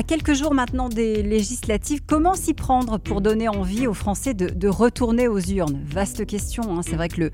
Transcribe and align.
à 0.00 0.02
quelques 0.02 0.32
jours 0.32 0.54
maintenant 0.54 0.88
des 0.88 1.22
législatives, 1.22 2.00
comment 2.06 2.32
s'y 2.32 2.54
prendre 2.54 2.96
pour 2.96 3.20
donner 3.20 3.48
envie 3.48 3.86
aux 3.86 3.92
Français 3.92 4.32
de, 4.32 4.66
retourner 4.66 5.28
aux 5.28 5.40
urnes? 5.40 5.78
Vaste 5.84 6.24
question. 6.24 6.62
Hein. 6.70 6.80
C'est 6.80 6.96
vrai 6.96 7.10
que 7.10 7.20
le, 7.20 7.30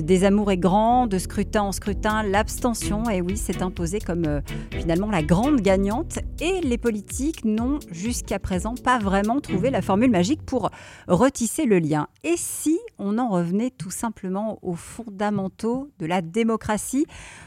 désamour 0.00 0.52
est 0.52 0.56
grand, 0.56 1.08
de 1.08 1.18
scrutin 1.18 1.62
en 1.62 1.72
scrutin, 1.72 2.22
l'abstention, 2.22 3.10
et 3.10 3.20
oui, 3.20 3.36
s'est 3.36 3.64
imposé 3.64 3.98
comme 3.98 4.26
euh, 4.26 4.40
finalement 4.70 5.10
la 5.10 5.24
grande 5.24 5.60
gagnante. 5.60 6.20
Et 6.40 6.60
les 6.60 6.78
politiques 6.78 7.44
n'ont 7.44 7.80
jusqu'à 7.90 8.38
présent 8.38 8.74
pas 8.76 9.00
vraiment 9.00 9.40
trouvé 9.40 9.70
la 9.70 9.82
formule 9.82 10.12
magique 10.12 10.42
pour 10.42 10.70
retisser 11.08 11.66
le 11.66 11.80
lien. 11.80 12.06
Et 12.22 12.34
si 12.36 12.78
on 12.96 13.18
en 13.18 13.28
revenait 13.28 13.70
tout 13.70 13.90
simplement 13.90 14.60
aux 14.62 14.76
fondamentaux 14.76 15.90
de 15.98 16.06
la 16.06 16.22
démocratie? 16.22 17.06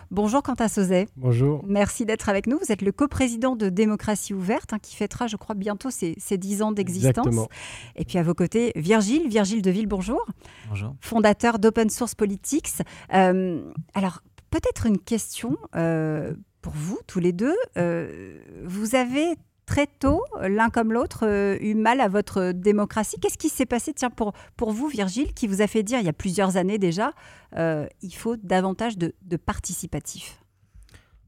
Bonjour 0.09 0.41
Quentin 0.41 0.67
Sauzet. 0.67 1.07
Bonjour. 1.17 1.63
Merci 1.67 2.05
d'être 2.05 2.29
avec 2.29 2.47
nous. 2.47 2.57
Vous 2.57 2.71
êtes 2.71 2.81
le 2.81 2.91
coprésident 2.91 3.55
de 3.55 3.69
Démocratie 3.69 4.33
Ouverte, 4.33 4.71
hein, 4.73 4.79
qui 4.79 4.95
fêtera, 4.95 5.27
je 5.27 5.35
crois, 5.35 5.55
bientôt 5.55 5.89
ses, 5.89 6.15
ses 6.17 6.37
10 6.37 6.61
ans 6.61 6.71
d'existence. 6.71 7.47
Et 7.95 8.05
puis 8.05 8.17
à 8.17 8.23
vos 8.23 8.33
côtés, 8.33 8.71
Virgile, 8.75 9.27
Virgile 9.27 9.61
Deville, 9.61 9.87
bonjour. 9.87 10.25
Bonjour. 10.69 10.95
Fondateur 11.01 11.59
d'Open 11.59 11.89
Source 11.89 12.15
Politics. 12.15 12.69
Euh, 13.13 13.61
alors, 13.93 14.21
peut-être 14.49 14.85
une 14.85 14.99
question 14.99 15.57
euh, 15.75 16.33
pour 16.61 16.73
vous, 16.73 16.99
tous 17.07 17.19
les 17.19 17.33
deux. 17.33 17.55
Euh, 17.77 18.39
vous 18.63 18.95
avez 18.95 19.35
très 19.67 19.85
tôt, 19.85 20.23
l'un 20.41 20.69
comme 20.71 20.91
l'autre, 20.91 21.27
euh, 21.27 21.57
eu 21.61 21.75
mal 21.75 22.01
à 22.01 22.07
votre 22.07 22.53
démocratie. 22.53 23.19
Qu'est-ce 23.19 23.37
qui 23.37 23.49
s'est 23.49 23.67
passé, 23.67 23.93
tiens, 23.93 24.09
pour, 24.09 24.33
pour 24.55 24.71
vous, 24.71 24.87
Virgile, 24.87 25.33
qui 25.33 25.45
vous 25.45 25.61
a 25.61 25.67
fait 25.67 25.83
dire 25.83 25.99
il 25.99 26.05
y 26.05 26.09
a 26.09 26.13
plusieurs 26.13 26.57
années 26.57 26.79
déjà, 26.79 27.11
euh, 27.55 27.85
il 28.01 28.15
faut 28.15 28.37
davantage 28.37 28.97
de, 28.97 29.13
participatif 29.37 30.41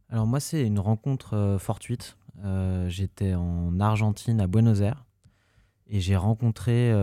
Alors 0.10 0.26
moi, 0.26 0.40
c'est 0.40 0.66
une 0.66 0.80
rencontre 0.80 1.36
euh, 1.36 1.60
fortuite. 1.60 2.16
J'étais 2.88 3.36
en 3.36 3.78
Argentine, 3.82 4.40
à 4.40 4.48
Buenos 4.48 4.80
Aires, 4.80 5.06
et 5.88 6.00
j'ai 6.00 6.16
rencontré 6.16 6.94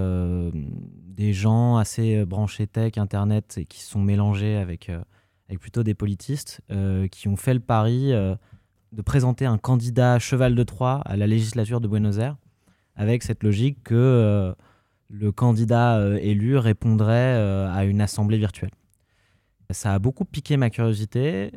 des 0.54 1.34
gens 1.34 1.76
assez 1.76 2.24
branchés 2.24 2.66
tech, 2.66 2.96
Internet, 2.96 3.58
et 3.58 3.66
qui 3.66 3.82
sont 3.82 4.00
mélangés 4.00 4.56
avec, 4.56 4.90
avec 5.50 5.60
plutôt 5.60 5.82
des 5.82 5.92
politistes, 5.92 6.62
qui 7.10 7.28
ont 7.28 7.36
fait 7.36 7.52
le 7.52 7.60
pari 7.60 8.14
de 8.92 9.02
présenter 9.02 9.46
un 9.46 9.58
candidat 9.58 10.18
cheval 10.18 10.54
de 10.54 10.62
Troie 10.62 11.02
à 11.04 11.16
la 11.16 11.26
législature 11.26 11.80
de 11.80 11.88
Buenos 11.88 12.18
Aires, 12.18 12.36
avec 12.94 13.22
cette 13.22 13.42
logique 13.42 13.82
que 13.84 13.94
euh, 13.94 14.54
le 15.08 15.32
candidat 15.32 15.98
euh, 15.98 16.18
élu 16.20 16.56
répondrait 16.56 17.36
euh, 17.36 17.70
à 17.72 17.84
une 17.84 18.00
assemblée 18.00 18.38
virtuelle. 18.38 18.70
Ça 19.70 19.94
a 19.94 19.98
beaucoup 19.98 20.24
piqué 20.24 20.56
ma 20.56 20.70
curiosité. 20.70 21.52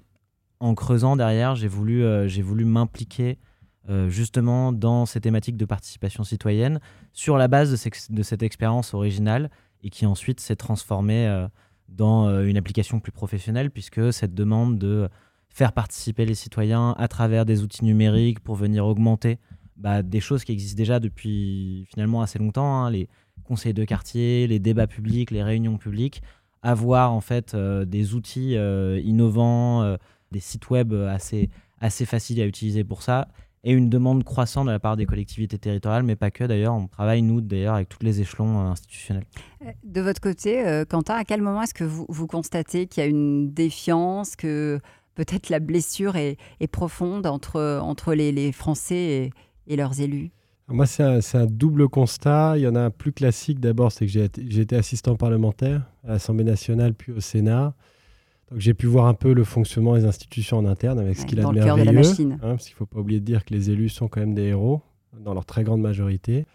En 0.60 0.76
creusant 0.76 1.16
derrière, 1.16 1.56
j'ai 1.56 1.70
voulu, 1.70 2.04
voulu 2.42 2.66
m'impliquer 2.66 3.38
justement 4.08 4.74
dans 4.74 5.06
ces 5.06 5.22
thématiques 5.22 5.58
de 5.58 5.66
participation 5.66 6.24
citoyenne 6.24 6.80
sur 7.14 7.38
la 7.38 7.48
base 7.48 7.72
de, 7.72 8.14
de 8.14 8.24
cette 8.24 8.44
expérience 8.44 8.94
originale 8.94 9.50
et 9.84 9.90
qui 9.90 10.06
ensuite 10.06 10.40
s'est 10.42 10.58
transformée 10.58 11.48
dans 11.88 12.44
une 12.44 12.58
application 12.58 13.00
plus 13.00 13.14
professionnelle 13.14 13.72
puisque 13.72 14.12
cette 14.12 14.34
demande 14.34 14.78
de 14.80 15.08
faire 15.50 15.74
participer 15.74 16.26
les 16.26 16.36
citoyens 16.36 16.96
à 16.98 17.08
travers 17.08 17.46
des 17.46 17.64
outils 17.64 17.84
numériques 17.84 18.40
pour 18.40 18.56
venir 18.56 18.86
augmenter 18.86 19.40
bah, 19.80 20.04
des 20.04 20.20
choses 20.20 20.44
qui 20.44 20.52
existent 20.52 20.78
déjà 20.78 21.00
depuis 21.00 21.88
finalement 21.90 22.22
assez 22.22 22.38
longtemps, 22.38 22.84
hein, 22.84 22.92
les 22.92 23.08
conseils 23.46 23.74
de 23.74 23.86
quartier, 23.86 24.46
les 24.46 24.60
débats 24.60 24.88
publics, 24.88 25.32
les 25.32 25.42
réunions 25.42 25.78
publiques, 25.78 26.22
avoir 26.62 27.14
en 27.14 27.22
fait 27.22 27.54
euh, 27.54 27.86
des 27.86 28.14
outils 28.14 28.58
euh, 28.58 29.00
innovants, 29.04 29.82
euh, 29.84 29.98
des 30.32 30.42
sites 30.42 30.70
web 30.70 30.94
assez, 30.94 31.50
assez 31.80 32.06
faciles 32.06 32.42
à 32.42 32.46
utiliser 32.46 32.84
pour 32.84 33.02
ça, 33.02 33.30
et 33.64 33.72
une 33.72 33.90
demande 33.90 34.24
croissante 34.24 34.68
de 34.68 34.72
la 34.72 34.80
part 34.80 34.98
des 34.98 35.06
collectivités 35.06 35.58
territoriales, 35.58 36.04
mais 36.04 36.16
pas 36.16 36.32
que 36.32 36.44
d'ailleurs. 36.44 36.76
On 36.76 36.88
travaille, 36.88 37.22
nous, 37.22 37.42
d'ailleurs, 37.42 37.76
avec 37.76 37.90
tous 37.90 38.04
les 38.04 38.22
échelons 38.22 38.60
institutionnels. 38.60 39.26
De 39.84 40.00
votre 40.00 40.22
côté, 40.22 40.84
Quentin, 40.90 41.16
à 41.16 41.26
quel 41.26 41.42
moment 41.42 41.62
est-ce 41.64 41.74
que 41.74 41.84
vous, 41.84 42.06
vous 42.08 42.26
constatez 42.26 42.88
qu'il 42.88 43.04
y 43.04 43.06
a 43.06 43.10
une 43.10 43.52
défiance, 43.52 44.38
que 44.38 44.80
peut-être 45.20 45.50
la 45.50 45.60
blessure 45.60 46.16
est, 46.16 46.38
profonde 46.72 47.26
entre, 47.26 47.80
entre 47.82 48.14
les, 48.14 48.52
Français 48.54 49.32
et, 49.68 49.76
leurs 49.76 50.00
élus? 50.00 50.32
Moi, 50.70 50.86
c'est 50.86 51.04
un, 51.04 51.46
double 51.46 51.90
constat. 51.90 52.54
Il 52.56 52.62
y 52.62 52.68
en 52.68 52.76
a 52.76 52.80
un 52.80 52.90
plus 52.90 53.12
classique 53.12 53.60
d'abord, 53.60 53.92
c'est 53.92 54.06
que 54.06 54.12
j'ai 54.12 54.62
été 54.62 54.78
assistant 54.78 55.18
parlementaire 55.18 55.82
à 56.08 56.14
l'Assemblée 56.14 56.46
nationale 56.46 56.94
puis 56.94 57.12
au 57.12 57.20
Sénat. 57.20 57.74
Donc 58.50 58.62
j'ai 58.62 58.74
pu 58.74 58.88
voir 58.88 59.08
un 59.08 59.14
peu 59.14 59.34
le 59.34 59.44
fonctionnement 59.44 59.96
des 59.96 60.06
institutions 60.06 60.58
en 60.58 60.66
interne 60.66 61.00
avec 61.00 61.18
ce 61.18 61.26
qu'il 61.26 61.40
a 61.42 61.44
de 61.44 61.52
merveilleux. 61.52 62.00
Hein, 62.00 62.40
parce 62.42 62.64
qu'il 62.64 62.74
ne 62.74 62.78
faut 62.78 62.86
pas 62.86 63.00
oublier 63.00 63.20
de 63.20 63.26
dire 63.26 63.44
que 63.44 63.54
les 63.54 63.70
élus 63.70 63.90
sont 63.90 64.08
quand 64.08 64.22
même 64.22 64.34
des 64.34 64.44
héros 64.44 64.82
dans 65.20 65.34
leur 65.34 65.46
très 65.46 65.66
grande 65.66 65.82
majorité. 65.82 66.46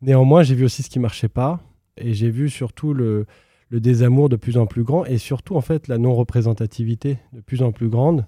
Néanmoins, 0.00 0.44
j'ai 0.44 0.54
vu 0.54 0.64
aussi 0.64 0.82
ce 0.84 0.88
qui 0.88 0.98
ne 0.98 1.02
marchait 1.02 1.28
pas. 1.28 1.60
Et 1.96 2.14
j'ai 2.14 2.30
vu 2.30 2.48
surtout 2.48 2.94
le, 2.94 3.26
le 3.74 3.80
désamour 3.80 4.28
de 4.28 4.36
plus 4.36 4.56
en 4.56 4.66
plus 4.66 4.84
grand 4.84 5.04
et 5.04 5.18
surtout 5.18 5.56
en 5.56 5.60
fait 5.60 5.88
la 5.88 5.98
non-représentativité 5.98 7.18
de 7.32 7.40
plus 7.40 7.60
en 7.60 7.72
plus 7.72 7.88
grande 7.88 8.24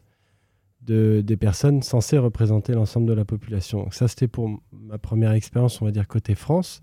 de, 0.80 1.22
des 1.24 1.36
personnes 1.36 1.82
censées 1.82 2.18
représenter 2.18 2.72
l'ensemble 2.72 3.06
de 3.06 3.12
la 3.12 3.24
population. 3.24 3.88
ça 3.92 4.08
c'était 4.08 4.26
pour 4.26 4.50
ma 4.72 4.98
première 4.98 5.30
expérience, 5.30 5.80
on 5.80 5.84
va 5.84 5.92
dire 5.92 6.08
côté 6.08 6.34
France. 6.34 6.82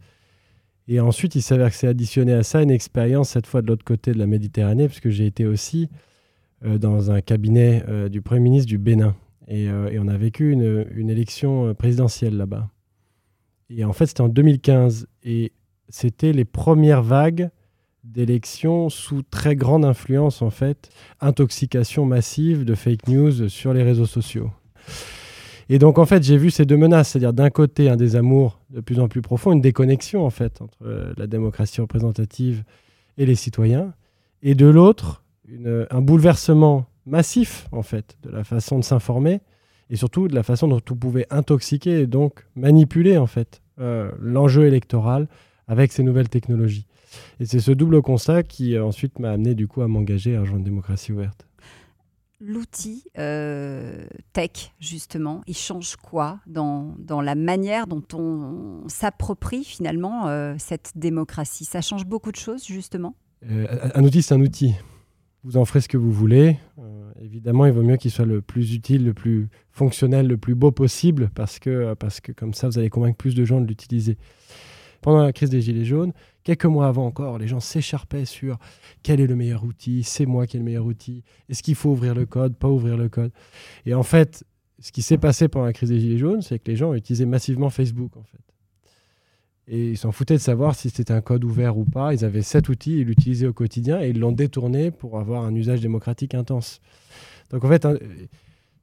Et 0.87 1.01
ensuite 1.01 1.35
il 1.35 1.41
s'avère 1.41 1.71
que 1.71 1.75
c'est 1.75 1.89
additionné 1.89 2.31
à 2.31 2.43
ça 2.43 2.61
une 2.61 2.71
expérience 2.71 3.31
cette 3.31 3.47
fois 3.47 3.61
de 3.61 3.67
l'autre 3.67 3.83
côté 3.83 4.13
de 4.13 4.17
la 4.17 4.27
Méditerranée, 4.27 4.87
puisque 4.87 5.09
j'ai 5.09 5.25
été 5.25 5.45
aussi 5.45 5.89
euh, 6.63 6.77
dans 6.77 7.11
un 7.11 7.19
cabinet 7.19 7.83
euh, 7.89 8.07
du 8.07 8.21
Premier 8.21 8.39
ministre 8.39 8.69
du 8.69 8.77
Bénin. 8.77 9.13
Et, 9.49 9.67
euh, 9.67 9.89
et 9.89 9.99
on 9.99 10.07
a 10.07 10.15
vécu 10.15 10.51
une, 10.51 10.85
une 10.95 11.09
élection 11.09 11.75
présidentielle 11.75 12.37
là-bas. 12.37 12.69
Et 13.69 13.83
en 13.83 13.91
fait 13.91 14.05
c'était 14.05 14.21
en 14.21 14.29
2015 14.29 15.07
et 15.23 15.51
c'était 15.89 16.31
les 16.31 16.45
premières 16.45 17.03
vagues 17.03 17.49
d'élections 18.03 18.89
sous 18.89 19.21
très 19.21 19.55
grande 19.55 19.85
influence, 19.85 20.41
en 20.41 20.49
fait, 20.49 20.89
intoxication 21.21 22.05
massive 22.05 22.65
de 22.65 22.75
fake 22.75 23.07
news 23.07 23.49
sur 23.49 23.73
les 23.73 23.83
réseaux 23.83 24.05
sociaux. 24.05 24.51
Et 25.69 25.79
donc, 25.79 25.97
en 25.97 26.05
fait, 26.05 26.23
j'ai 26.23 26.37
vu 26.37 26.51
ces 26.51 26.65
deux 26.65 26.77
menaces, 26.77 27.09
c'est-à-dire 27.09 27.33
d'un 27.33 27.49
côté 27.49 27.89
un 27.89 27.95
désamour 27.95 28.59
de 28.69 28.81
plus 28.81 28.99
en 28.99 29.07
plus 29.07 29.21
profond, 29.21 29.53
une 29.53 29.61
déconnexion, 29.61 30.25
en 30.25 30.29
fait, 30.29 30.61
entre 30.61 31.13
la 31.15 31.27
démocratie 31.27 31.79
représentative 31.79 32.63
et 33.17 33.25
les 33.25 33.35
citoyens, 33.35 33.93
et 34.41 34.55
de 34.55 34.65
l'autre, 34.65 35.23
un 35.89 36.01
bouleversement 36.01 36.85
massif, 37.05 37.67
en 37.71 37.81
fait, 37.81 38.17
de 38.23 38.29
la 38.29 38.43
façon 38.43 38.77
de 38.77 38.83
s'informer, 38.83 39.41
et 39.89 39.95
surtout 39.95 40.27
de 40.27 40.35
la 40.35 40.43
façon 40.43 40.67
dont 40.67 40.81
on 40.91 40.95
pouvait 40.95 41.27
intoxiquer 41.29 42.01
et 42.01 42.07
donc 42.07 42.45
manipuler, 42.55 43.17
en 43.17 43.27
fait, 43.27 43.61
euh, 43.79 44.11
l'enjeu 44.19 44.65
électoral 44.65 45.27
avec 45.67 45.91
ces 45.91 46.03
nouvelles 46.03 46.29
technologies. 46.29 46.87
Et 47.39 47.45
c'est 47.45 47.59
ce 47.59 47.71
double 47.71 48.01
constat 48.01 48.43
qui 48.43 48.75
euh, 48.75 48.85
ensuite 48.85 49.19
m'a 49.19 49.31
amené 49.31 49.55
du 49.55 49.67
coup 49.67 49.81
à 49.81 49.87
m'engager 49.87 50.35
à 50.35 50.41
rejoindre 50.41 50.63
Démocratie 50.63 51.11
ouverte. 51.11 51.47
L'outil 52.39 53.05
euh, 53.17 54.05
tech, 54.33 54.73
justement, 54.79 55.41
il 55.47 55.55
change 55.55 55.95
quoi 55.95 56.39
dans, 56.45 56.93
dans 56.99 57.21
la 57.21 57.35
manière 57.35 57.87
dont 57.87 58.03
on 58.13 58.83
s'approprie 58.87 59.63
finalement 59.63 60.27
euh, 60.27 60.55
cette 60.57 60.91
démocratie? 60.95 61.63
Ça 61.63 61.79
change 61.79 62.05
beaucoup 62.05 62.31
de 62.31 62.37
choses, 62.37 62.65
justement? 62.65 63.15
Un 63.49 64.03
outil, 64.03 64.21
c'est 64.21 64.33
un 64.33 64.41
outil. 64.41 64.75
Vous 65.45 65.55
en 65.57 65.63
ferez 65.63 65.81
ce 65.81 65.87
que 65.87 65.97
vous 65.97 66.11
voulez. 66.11 66.57
évidemment, 67.21 67.65
il 67.65 67.71
vaut 67.71 67.83
mieux 67.83 67.97
qu'il 67.97 68.11
soit 68.11 68.25
le 68.25 68.41
plus 68.41 68.73
utile, 68.73 69.05
le 69.05 69.13
plus 69.13 69.49
fonctionnel, 69.71 70.27
le 70.27 70.37
plus 70.37 70.55
beau 70.55 70.71
possible, 70.71 71.29
parce 71.35 71.59
que, 71.59 71.93
parce 71.93 72.19
que 72.19 72.31
comme 72.33 72.53
ça, 72.53 72.67
vous 72.67 72.77
allez 72.77 72.89
convaincre 72.89 73.17
plus 73.17 73.35
de 73.35 73.45
gens 73.45 73.61
de 73.61 73.67
l'utiliser. 73.67 74.17
Pendant 75.03 75.21
la 75.21 75.33
crise 75.33 75.49
des 75.49 75.61
Gilets 75.61 75.83
jaunes, 75.83 76.13
quelques 76.43 76.65
mois 76.65 76.87
avant 76.87 77.05
encore, 77.05 77.37
les 77.37 77.47
gens 77.47 77.59
s'écharpaient 77.59 78.23
sur 78.23 78.57
quel 79.03 79.19
est 79.19 79.27
le 79.27 79.35
meilleur 79.35 79.65
outil, 79.65 80.01
c'est 80.03 80.25
moi 80.25 80.47
qui 80.47 80.55
ai 80.55 80.59
le 80.59 80.65
meilleur 80.65 80.85
outil, 80.85 81.23
est-ce 81.49 81.61
qu'il 81.61 81.75
faut 81.75 81.91
ouvrir 81.91 82.15
le 82.15 82.25
code, 82.25 82.55
pas 82.55 82.69
ouvrir 82.69 82.95
le 82.95 83.09
code. 83.09 83.31
Et 83.85 83.93
en 83.93 84.03
fait, 84.03 84.45
ce 84.79 84.93
qui 84.93 85.01
s'est 85.01 85.17
passé 85.17 85.49
pendant 85.49 85.65
la 85.65 85.73
crise 85.73 85.89
des 85.89 85.99
Gilets 85.99 86.17
jaunes, 86.17 86.41
c'est 86.41 86.57
que 86.57 86.71
les 86.71 86.77
gens 86.77 86.93
utilisaient 86.93 87.25
massivement 87.25 87.69
Facebook, 87.69 88.15
en 88.15 88.23
fait. 88.23 88.39
Et 89.67 89.91
ils 89.91 89.97
s'en 89.97 90.13
foutaient 90.13 90.35
de 90.35 90.39
savoir 90.39 90.75
si 90.75 90.89
c'était 90.89 91.13
un 91.13 91.21
code 91.21 91.43
ouvert 91.43 91.77
ou 91.77 91.85
pas. 91.85 92.13
Ils 92.13 92.25
avaient 92.25 92.41
cet 92.41 92.69
outil, 92.69 92.99
ils 92.99 93.05
l'utilisaient 93.05 93.47
au 93.47 93.53
quotidien 93.53 94.01
et 94.01 94.09
ils 94.09 94.19
l'ont 94.19 94.31
détourné 94.31 94.91
pour 94.91 95.19
avoir 95.19 95.43
un 95.43 95.53
usage 95.53 95.81
démocratique 95.81 96.33
intense. 96.33 96.79
Donc 97.49 97.63
en 97.63 97.69
fait, 97.69 97.87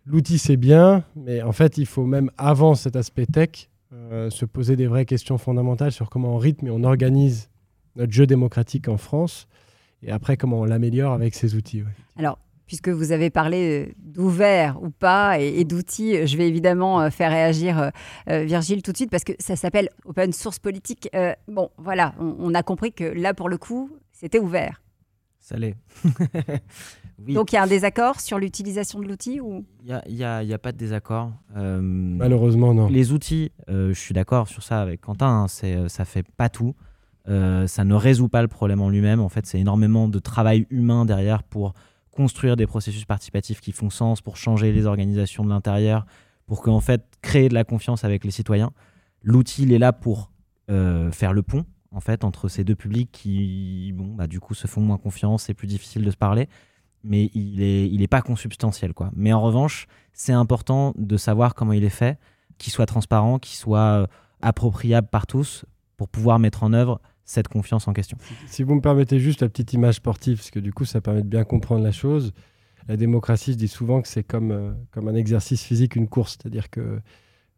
l'outil 0.06 0.38
c'est 0.38 0.56
bien, 0.56 1.04
mais 1.16 1.42
en 1.42 1.52
fait, 1.52 1.78
il 1.78 1.86
faut 1.86 2.06
même 2.06 2.30
avant 2.38 2.74
cet 2.74 2.96
aspect 2.96 3.26
tech 3.26 3.68
euh, 3.92 4.30
se 4.30 4.44
poser 4.44 4.76
des 4.76 4.86
vraies 4.86 5.04
questions 5.04 5.36
fondamentales 5.36 5.90
sur 5.90 6.10
comment 6.10 6.34
on 6.34 6.38
rythme 6.38 6.68
et 6.68 6.70
on 6.70 6.84
organise 6.84 7.50
notre 7.96 8.12
jeu 8.12 8.24
démocratique 8.24 8.86
en 8.86 8.96
France 8.96 9.48
et 10.04 10.12
après 10.12 10.36
comment 10.36 10.60
on 10.60 10.64
l'améliore 10.64 11.12
avec 11.12 11.34
ces 11.34 11.56
outils. 11.56 11.82
Alors, 12.16 12.38
puisque 12.66 12.88
vous 12.88 13.10
avez 13.10 13.30
parlé 13.30 13.88
euh, 13.88 13.92
d'ouvert 13.98 14.80
ou 14.80 14.90
pas 14.90 15.40
et, 15.40 15.64
d'outils, 15.64 16.24
je 16.24 16.36
vais 16.36 16.46
évidemment 16.46 17.00
euh, 17.00 17.10
faire 17.10 17.32
réagir 17.32 17.90
Virgile 18.28 18.82
tout 18.82 18.92
de 18.92 18.96
suite 18.96 19.10
parce 19.10 19.24
que 19.24 19.32
ça 19.40 19.56
s'appelle 19.56 19.88
open 20.04 20.32
source 20.32 20.60
politique. 20.60 21.08
bon, 21.48 21.70
voilà, 21.76 22.14
on, 22.20 22.54
a 22.54 22.62
compris 22.62 22.92
que 22.92 23.02
là, 23.02 23.34
pour 23.34 23.48
le 23.48 23.58
coup, 23.58 23.90
c'était 24.12 24.38
ouvert. 24.38 24.80
Ça 25.40 25.56
l'est. 25.56 25.74
Donc 27.28 27.52
il 27.52 27.56
y 27.56 27.58
a 27.58 27.62
un 27.62 27.66
désaccord 27.66 28.20
sur 28.20 28.38
l'utilisation 28.38 28.98
de 29.00 29.06
l'outil 29.06 29.40
ou? 29.40 29.64
Il 29.84 30.14
n'y 30.14 30.24
a, 30.24 30.36
a, 30.38 30.58
pas 30.58 30.72
de 30.72 30.76
désaccord. 30.78 31.32
Malheureusement, 31.54 32.74
non. 32.74 32.88
Les 32.88 33.12
outils, 33.12 33.52
je 33.68 33.92
suis 33.92 34.14
d'accord 34.14 34.48
sur 34.48 34.62
ça 34.62 34.80
avec 34.80 35.00
Quentin, 35.00 35.26
hein, 35.26 35.48
c'est 35.48 35.88
ça 35.88 36.04
fait 36.04 36.24
pas 36.36 36.48
tout. 36.48 36.74
ça 37.26 37.84
ne 37.84 37.94
résout 37.94 38.28
pas 38.28 38.42
le 38.42 38.48
problème 38.48 38.80
en 38.80 38.88
lui-même. 38.88 39.20
En 39.20 39.28
fait, 39.28 39.46
c'est 39.46 39.60
énormément 39.60 40.08
de 40.08 40.18
travail 40.18 40.66
humain 40.70 41.04
derrière 41.04 41.42
pour 41.42 41.74
construire 42.10 42.56
des 42.56 42.66
processus 42.66 43.04
participatifs 43.04 43.60
qui 43.60 43.72
font 43.72 43.90
sens, 43.90 44.20
pour 44.20 44.36
changer 44.36 44.72
les 44.72 44.86
organisations 44.86 45.44
de 45.44 45.48
l'intérieur, 45.48 46.06
pour 46.46 46.62
qu'en 46.62 46.80
fait 46.80 47.02
créer 47.22 47.48
de 47.48 47.54
la 47.54 47.64
confiance 47.64 48.04
avec 48.04 48.24
les 48.24 48.30
citoyens. 48.30 48.72
L'outil 49.22 49.62
il 49.62 49.72
est 49.72 49.78
là 49.78 49.92
pour 49.92 50.32
euh, 50.70 51.10
faire 51.12 51.32
le 51.32 51.42
pont 51.42 51.64
en 51.92 52.00
fait 52.00 52.24
entre 52.24 52.48
ces 52.48 52.62
deux 52.62 52.74
publics 52.74 53.10
qui 53.10 53.92
bon 53.94 54.14
bah 54.14 54.26
du 54.26 54.38
coup 54.38 54.54
se 54.54 54.66
font 54.66 54.80
moins 54.80 54.98
confiance, 54.98 55.44
c'est 55.44 55.54
plus 55.54 55.66
difficile 55.66 56.04
de 56.04 56.10
se 56.10 56.16
parler, 56.16 56.48
mais 57.04 57.30
il 57.34 57.62
est 57.62 57.88
il 57.88 58.02
est 58.02 58.08
pas 58.08 58.22
consubstantiel 58.22 58.94
quoi. 58.94 59.10
Mais 59.14 59.32
en 59.32 59.40
revanche, 59.40 59.86
c'est 60.12 60.32
important 60.32 60.94
de 60.96 61.16
savoir 61.16 61.54
comment 61.54 61.72
il 61.72 61.84
est 61.84 61.88
fait, 61.88 62.18
qu'il 62.58 62.72
soit 62.72 62.86
transparent, 62.86 63.38
qu'il 63.38 63.56
soit 63.56 64.02
euh, 64.02 64.06
appropriable 64.42 65.08
par 65.08 65.26
tous 65.26 65.64
pour 65.96 66.08
pouvoir 66.08 66.38
mettre 66.38 66.62
en 66.62 66.72
œuvre 66.72 67.00
cette 67.24 67.48
confiance 67.48 67.86
en 67.86 67.92
question. 67.92 68.18
Si 68.46 68.62
vous 68.62 68.74
me 68.74 68.80
permettez 68.80 69.20
juste 69.20 69.42
la 69.42 69.48
petite 69.48 69.72
image 69.72 69.96
sportive, 69.96 70.38
parce 70.38 70.50
que 70.50 70.58
du 70.58 70.72
coup 70.72 70.84
ça 70.84 71.00
permet 71.00 71.22
de 71.22 71.28
bien 71.28 71.44
comprendre 71.44 71.84
la 71.84 71.92
chose 71.92 72.32
la 72.90 72.96
démocratie, 72.96 73.52
je 73.52 73.56
dis 73.56 73.68
souvent 73.68 74.02
que 74.02 74.08
c'est 74.08 74.24
comme, 74.24 74.50
euh, 74.50 74.72
comme 74.90 75.06
un 75.06 75.14
exercice 75.14 75.62
physique, 75.62 75.94
une 75.94 76.08
course. 76.08 76.36
C'est-à-dire 76.40 76.70
que 76.70 77.00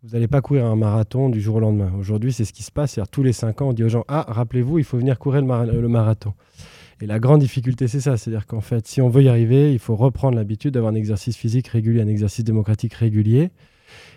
vous 0.02 0.10
n'allez 0.10 0.28
pas 0.28 0.42
courir 0.42 0.66
un 0.66 0.76
marathon 0.76 1.30
du 1.30 1.40
jour 1.40 1.56
au 1.56 1.60
lendemain. 1.60 1.92
Aujourd'hui, 1.98 2.32
c'est 2.32 2.44
ce 2.44 2.52
qui 2.52 2.62
se 2.62 2.70
passe. 2.70 2.98
Tous 3.10 3.22
les 3.22 3.32
cinq 3.32 3.62
ans, 3.62 3.68
on 3.68 3.72
dit 3.72 3.82
aux 3.82 3.88
gens 3.88 4.04
Ah, 4.08 4.26
rappelez-vous, 4.28 4.78
il 4.78 4.84
faut 4.84 4.98
venir 4.98 5.18
courir 5.18 5.40
le, 5.42 5.88
marathon. 5.88 6.34
Et 7.02 7.06
la 7.06 7.18
grande 7.18 7.40
difficulté, 7.40 7.88
c'est 7.88 8.00
ça. 8.00 8.16
C'est-à-dire 8.16 8.46
qu'en 8.46 8.60
fait, 8.60 8.86
si 8.86 9.02
on 9.02 9.08
veut 9.08 9.24
y 9.24 9.28
arriver, 9.28 9.72
il 9.72 9.80
faut 9.80 9.96
reprendre 9.96 10.36
l'habitude 10.36 10.74
d'avoir 10.74 10.92
un 10.92 10.94
exercice 10.94 11.36
physique 11.36 11.66
régulier, 11.66 12.00
un 12.00 12.06
exercice 12.06 12.44
démocratique 12.44 12.94
régulier. 12.94 13.50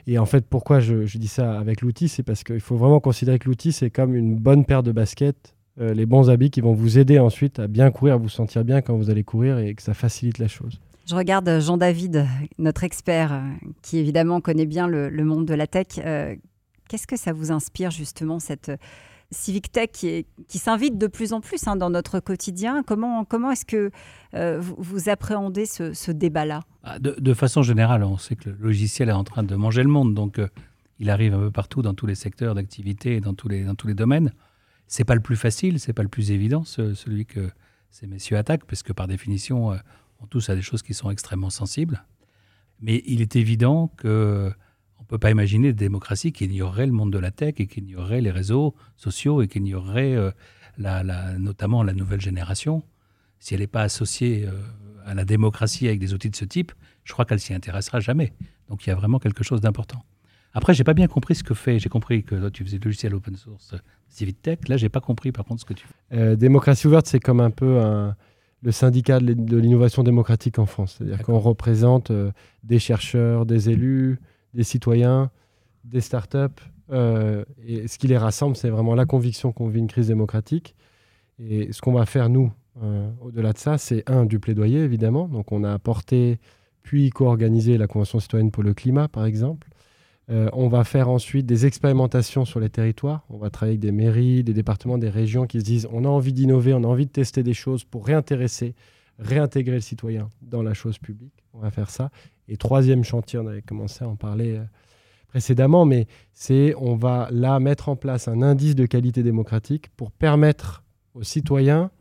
Et 0.05 0.19
en 0.19 0.27
fait, 0.27 0.45
pourquoi 0.47 0.79
je, 0.79 1.17
dis 1.17 1.27
ça 1.27 1.59
avec 1.59 1.81
l'outil 1.81 2.07
C'est 2.07 2.21
parce 2.21 2.43
qu'il 2.43 2.59
faut 2.59 2.75
vraiment 2.75 2.99
considérer 2.99 3.39
que 3.39 3.49
l'outil, 3.49 3.71
c'est 3.71 3.89
comme 3.89 4.15
une 4.15 4.35
bonne 4.35 4.65
paire 4.65 4.83
de 4.83 4.91
baskets, 4.91 5.55
euh, 5.81 5.95
les 5.95 6.05
bons 6.05 6.29
habits 6.29 6.51
qui 6.51 6.61
vont 6.61 6.73
vous 6.73 6.99
aider 6.99 7.17
ensuite 7.17 7.57
à 7.57 7.67
bien 7.67 7.89
courir, 7.89 8.13
à 8.13 8.17
vous 8.17 8.29
sentir 8.29 8.63
bien 8.63 8.81
quand 8.81 8.95
vous 8.95 9.09
allez 9.09 9.23
courir 9.23 9.57
et 9.57 9.73
que 9.73 9.81
ça 9.81 9.95
facilite 9.95 10.37
la 10.37 10.47
chose. 10.47 10.79
Je 11.07 11.15
regarde 11.15 11.59
Jean-David, 11.59 12.25
notre 12.57 12.83
expert, 12.83 13.33
euh, 13.33 13.41
qui 13.83 13.99
évidemment 13.99 14.41
connaît 14.41 14.65
bien 14.65 14.87
le, 14.87 15.09
monde 15.23 15.45
de 15.45 15.53
la 15.53 15.67
tech. 15.67 15.87
Euh, 15.99 16.35
qu'est-ce 16.89 17.05
que 17.05 17.17
ça 17.17 17.31
vous 17.31 17.51
inspire 17.51 17.91
justement, 17.91 18.39
cette 18.39 18.69
euh, 18.69 18.77
civic 19.31 19.72
tech 19.72 19.89
qui, 19.92 20.25
s'invite 20.57 20.98
de 20.98 21.07
plus 21.07 21.33
en 21.33 21.42
plus 21.42 21.68
hein, 21.68 21.75
dans 21.75 21.89
notre 21.89 22.19
quotidien 22.19 22.83
Comment, 22.83 23.25
comment 23.25 23.51
est-ce 23.51 23.66
que 23.66 23.92
vous, 24.33 25.10
appréhendez 25.10 25.66
ce, 25.66 26.12
débat-là? 26.12 26.62
Ah, 26.83 27.00
de, 27.00 27.33
façon 27.33 27.63
générale, 27.63 28.04
on 28.04 28.18
sait 28.18 28.36
que 28.36 28.50
le 28.50 28.57
logiciel 28.57 29.10
est 29.10 29.13
en 29.13 29.24
train 29.24 29.44
de 29.44 29.56
manger 29.56 29.83
le 29.83 29.89
monde, 29.89 30.13
donc 30.13 30.39
il 31.00 31.10
arrive 31.10 31.33
un 31.33 31.39
peu 31.39 31.51
partout 31.51 31.81
dans 31.81 31.94
tous 31.94 32.06
les 32.06 32.16
secteurs 32.16 32.56
d'activité 32.56 33.19
dans 33.22 33.33
tous 33.33 33.48
les, 33.48 33.63
dans 33.63 33.75
tous 33.75 33.88
les 33.88 33.94
domaines. 33.94 34.33
C'est 34.88 35.06
pas 35.06 35.16
le 35.16 35.22
plus 35.22 35.36
facile, 35.36 35.80
c'est 35.80 35.94
pas 35.94 36.04
le 36.04 36.10
plus 36.10 36.31
évident, 36.31 36.63
celui 36.63 37.25
que 37.25 37.50
ces 37.89 38.07
messieurs 38.07 38.38
attaquent, 38.38 38.66
parce 38.66 38.83
que 38.83 38.94
par 38.94 39.07
définition, 39.07 39.71
on 40.19 40.28
touche 40.28 40.50
à 40.50 40.56
des 40.56 40.62
choses 40.62 40.81
qui 40.81 40.94
sont 40.94 41.10
extrêmement 41.10 41.50
sensibles. 41.50 42.04
Mais 42.81 43.01
il 43.06 43.21
est 43.21 43.36
évident 43.36 43.92
que 43.98 44.51
ne 45.06 45.10
peut 45.10 45.18
pas 45.19 45.31
imaginer 45.31 45.72
de 45.72 45.78
démocratie 45.78 46.31
qui 46.31 46.46
ignorerait 46.46 46.88
le 46.88 46.92
monde 46.92 47.13
de 47.13 47.19
la 47.19 47.31
tech 47.31 47.56
et 47.57 47.68
qui 47.68 47.80
ignorerait 47.80 48.22
les 48.22 48.31
réseaux 48.31 48.75
sociaux 48.98 49.42
et 49.42 49.48
qui 49.48 49.60
ignorerait 49.60 50.16
euh, 50.16 50.31
la, 50.78 51.04
notamment 51.38 51.84
la 51.84 51.94
nouvelle 51.94 52.22
génération. 52.22 52.84
Si 53.40 53.54
elle 53.54 53.60
n'est 53.60 53.68
pas 53.68 53.84
associée 53.84 54.46
euh, 54.48 54.52
à 55.06 55.13
la 55.13 55.25
démocratie 55.25 55.88
avec 55.88 56.00
des 56.00 56.13
outils 56.13 56.30
de 56.30 56.36
ce 56.36 56.46
type, 56.46 56.72
je 57.04 57.13
crois 57.13 57.25
qu'elle 57.25 57.40
s'y 57.40 57.54
intéressera 57.54 58.00
jamais. 58.00 58.34
Donc 58.69 58.86
il 58.86 58.90
y 58.90 58.92
a 58.92 58.96
vraiment 58.96 59.19
quelque 59.19 59.44
chose 59.44 59.62
d'important. 59.62 60.04
Après, 60.54 60.74
j'ai 60.74 60.86
pas 60.86 60.94
bien 60.94 61.07
compris 61.07 61.36
ce 61.36 61.44
que 61.44 61.54
fait. 61.54 61.80
J'ai 61.80 61.90
compris 61.90 62.24
que 62.24 62.34
toi, 62.34 62.50
tu 62.50 62.63
faisais 62.63 62.80
du 62.80 62.88
logiciel 62.88 63.13
open 63.13 63.36
source, 63.36 63.75
Civitech. 64.07 64.69
Là, 64.69 64.78
j'ai 64.78 64.88
pas 64.88 65.02
compris 65.02 65.34
par 65.34 65.44
contre 65.46 65.62
ce 65.62 65.66
que 65.66 65.74
tu 65.74 65.86
fais. 65.86 66.18
Euh, 66.18 66.36
démocratie 66.38 66.88
ouverte, 66.88 67.07
c'est 67.07 67.19
comme 67.19 67.42
un 67.42 67.52
peu 67.52 67.80
un, 67.80 68.16
le 68.66 68.72
syndicat 68.72 69.19
de 69.19 69.57
l'innovation 69.57 70.02
démocratique 70.02 70.57
en 70.57 70.66
France. 70.66 70.96
C'est-à-dire 70.98 71.22
qu'on 71.24 71.40
représente 71.40 72.10
euh, 72.10 72.31
des 72.63 72.80
chercheurs, 72.80 73.46
des 73.46 73.69
élus, 73.69 74.19
des 74.56 74.63
citoyens, 74.63 75.30
des 75.84 76.02
startups. 76.02 76.62
Euh, 76.92 77.46
et 77.66 77.88
ce 77.88 77.98
qui 77.98 78.07
les 78.07 78.18
rassemble, 78.18 78.56
c'est 78.56 78.69
vraiment 78.69 78.96
la 78.96 79.06
conviction 79.06 79.52
qu'on 79.52 79.68
vit 79.68 79.80
une 79.80 79.88
crise 79.88 80.07
démocratique. 80.07 80.75
Et 81.40 81.72
ce 81.72 81.81
qu'on 81.81 81.94
va 81.94 82.06
faire, 82.06 82.30
nous, 82.30 82.52
euh, 82.81 83.10
au-delà 83.22 83.54
de 83.54 83.57
ça, 83.57 83.78
c'est 83.78 84.10
un, 84.10 84.25
du 84.25 84.40
plaidoyer, 84.40 84.80
évidemment. 84.80 85.28
Donc 85.28 85.52
on 85.52 85.63
a 85.63 85.72
apporté, 85.72 86.40
puis 86.81 87.10
co-organisé 87.10 87.78
la 87.78 87.88
Convention 87.88 88.19
citoyenne 88.19 88.52
pour 88.52 88.63
le 88.63 88.74
climat, 88.74 89.07
par 89.07 89.25
exemple. 89.25 89.68
Euh, 90.31 90.50
on 90.54 90.68
va 90.68 90.84
faire 90.84 91.10
ensuite 91.10 91.46
des 91.46 91.68
expérimentations 91.68 92.46
sur 92.46 92.60
les 92.60 92.69
territoires. 92.69 93.25
On 93.30 93.38
va 93.38 93.52
travailler 93.52 93.74
avec 93.74 93.81
des 93.81 93.92
mairies, 93.92 94.44
des 94.44 94.54
départements, 94.54 94.98
des 94.98 95.10
régions 95.10 95.46
qui 95.46 95.60
se 95.60 95.66
disent 95.66 95.88
on 95.92 96.04
a 96.04 96.07
envie 96.07 96.34
d'innover, 96.34 96.74
on 96.74 96.84
a 96.84 96.88
envie 96.88 97.06
de 97.06 97.12
tester 97.12 97.44
des 97.44 97.54
choses 97.54 97.84
pour 97.84 98.07
réintéresser, 98.07 98.74
réintégrer 99.19 99.75
le 99.75 99.81
citoyen 99.81 100.29
dans 100.41 100.62
la 100.62 100.73
chose 100.73 100.97
publique. 100.97 101.44
On 101.53 101.59
va 101.59 101.71
faire 101.71 101.89
ça. 101.89 102.12
Et 102.47 102.57
troisième 102.57 103.03
chantier, 103.03 103.39
on 103.39 103.47
avait 103.47 103.62
commencé 103.62 104.03
à 104.03 104.09
en 104.09 104.15
parler 104.15 104.57
euh, 104.57 104.63
précédemment, 105.27 105.85
mais 105.85 106.07
c'est 106.33 106.73
on 106.77 106.95
va 106.95 107.27
là 107.31 107.59
mettre 107.59 107.89
en 107.89 107.95
place 107.95 108.27
un 108.27 108.41
indice 108.41 108.75
de 108.75 108.85
qualité 108.85 109.23
démocratique 109.23 109.89
pour 109.95 110.12
permettre 110.12 110.83
aux 111.13 111.23
citoyens 111.23 111.91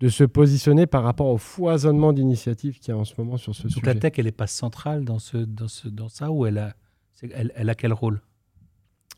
de 0.00 0.08
se 0.08 0.24
positionner 0.24 0.86
par 0.86 1.04
rapport 1.04 1.28
au 1.28 1.38
foisonnement 1.38 2.12
d'initiatives 2.12 2.78
qu'il 2.78 2.92
y 2.92 2.96
a 2.96 2.98
en 2.98 3.04
ce 3.04 3.14
moment 3.16 3.36
sur 3.36 3.54
ce 3.54 3.68
sujet. 3.68 3.74
Donc 3.74 3.86
la 3.86 3.94
tech, 3.94 4.12
elle 4.18 4.24
n'est 4.24 4.32
pas 4.32 4.46
centrale 4.46 5.04
dans, 5.04 5.18
ce, 5.18 5.36
dans, 5.36 5.68
ce, 5.68 5.88
dans 5.88 6.08
ça 6.08 6.30
ou 6.30 6.46
elle 6.46 6.58
a 6.58 6.74
elle, 7.32 7.70
a 7.70 7.74
quel 7.74 7.92
rôle? 7.92 8.20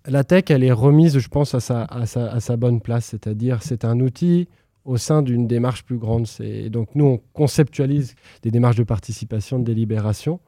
La 0.05 0.23
tech, 0.23 0.45
elle 0.51 0.63
est 0.63 0.73
remise, 0.73 1.19
je 1.19 1.29
pense, 1.29 1.55
à 1.55 1.61
sa, 1.61 1.85
à 1.85 2.07
sa, 2.41 2.57
bonne 2.57 2.81
place. 2.81 3.07
C'est-à-dire, 3.07 3.63
c'est 3.63 3.85
un 3.85 3.99
outil 4.01 4.49
au 4.87 4.97
sein 4.97 5.21
d'une 5.21 5.47
démarche 5.47 5.85
plus 5.85 5.99
grande. 5.99 6.27
Donc, 6.71 6.89
nous, 6.95 7.05
on 7.05 7.21
conceptualise 7.33 8.15
des 8.43 8.51
démarches 8.51 8.77
de 8.77 8.85
participation, 8.85 9.59
de 9.59 9.65
délibération. 9.65 10.41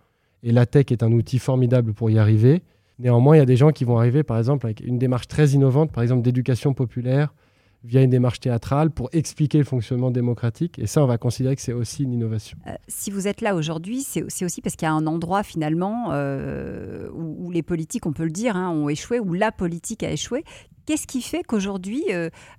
Et 0.42 0.52
la 0.52 0.64
tech 0.64 0.86
est 0.90 1.02
un 1.02 1.12
outil 1.12 1.38
formidable 1.38 1.92
pour 1.92 2.08
y 2.08 2.18
arriver. 2.18 2.62
Néanmoins, 3.00 3.36
il 3.36 3.40
y 3.40 3.42
a 3.42 3.46
des 3.46 3.56
gens 3.56 3.70
qui 3.70 3.84
vont 3.84 3.98
arriver, 3.98 4.22
par 4.22 4.38
exemple, 4.38 4.66
avec 4.66 4.80
une 4.80 4.98
démarche 4.98 5.28
très 5.28 5.50
innovante, 5.50 5.92
par 5.92 6.02
exemple 6.02 6.22
d'éducation 6.22 6.72
populaire, 6.72 7.34
via 7.84 8.02
une 8.02 8.10
démarche 8.10 8.40
théâtrale 8.40 8.90
pour 8.90 9.08
expliquer 9.12 9.58
le 9.58 9.64
fonctionnement 9.64 10.10
démocratique. 10.10 10.78
Et 10.78 10.86
ça, 10.86 11.02
on 11.02 11.06
va 11.06 11.18
considérer 11.18 11.54
que 11.56 11.62
c'est 11.62 11.72
aussi 11.72 12.02
une 12.02 12.12
innovation. 12.12 12.58
Euh, 12.66 12.72
si 12.88 13.10
vous 13.10 13.28
êtes 13.28 13.40
là 13.40 13.54
aujourd'hui, 13.54 14.02
c'est 14.02 14.44
aussi 14.44 14.60
parce 14.60 14.76
qu'il 14.76 14.86
y 14.86 14.90
a 14.90 14.92
un 14.92 15.06
endroit 15.06 15.42
finalement 15.42 16.08
euh, 16.12 17.08
où, 17.12 17.50
les 17.50 17.62
politiques, 17.62 18.06
on 18.06 18.12
peut 18.12 18.24
le 18.24 18.30
dire, 18.30 18.56
hein, 18.56 18.70
ont 18.70 18.88
échoué, 18.88 19.20
où 19.20 19.32
la 19.32 19.52
politique 19.52 20.02
a 20.02 20.10
échoué. 20.10 20.44
Qu'est-ce 20.86 21.06
qui 21.06 21.22
fait 21.22 21.42
qu'aujourd'hui, 21.42 22.04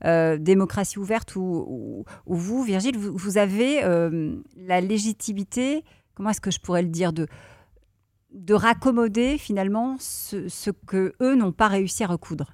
euh, 0.06 0.38
démocratie 0.38 1.00
ouverte 1.00 1.36
ou, 1.36 2.06
vous, 2.28 2.64
Virgile, 2.64 2.96
vous, 2.96 3.38
avez 3.38 3.82
la 4.56 4.82
légitimité, 4.82 5.84
comment 6.14 6.30
est-ce 6.30 6.42
que 6.42 6.52
je 6.52 6.60
pourrais 6.60 6.84
le 6.84 6.90
dire, 6.90 7.12
de, 7.12 7.28
de 8.32 8.54
raccommoder 8.54 9.40
finalement 9.40 9.98
ce, 10.00 10.48
ce 10.48 10.70
que 10.70 11.14
eux 11.22 11.36
n'ont 11.36 11.52
pas 11.52 11.68
réussi 11.68 12.04
à 12.04 12.08
recoudre? 12.08 12.54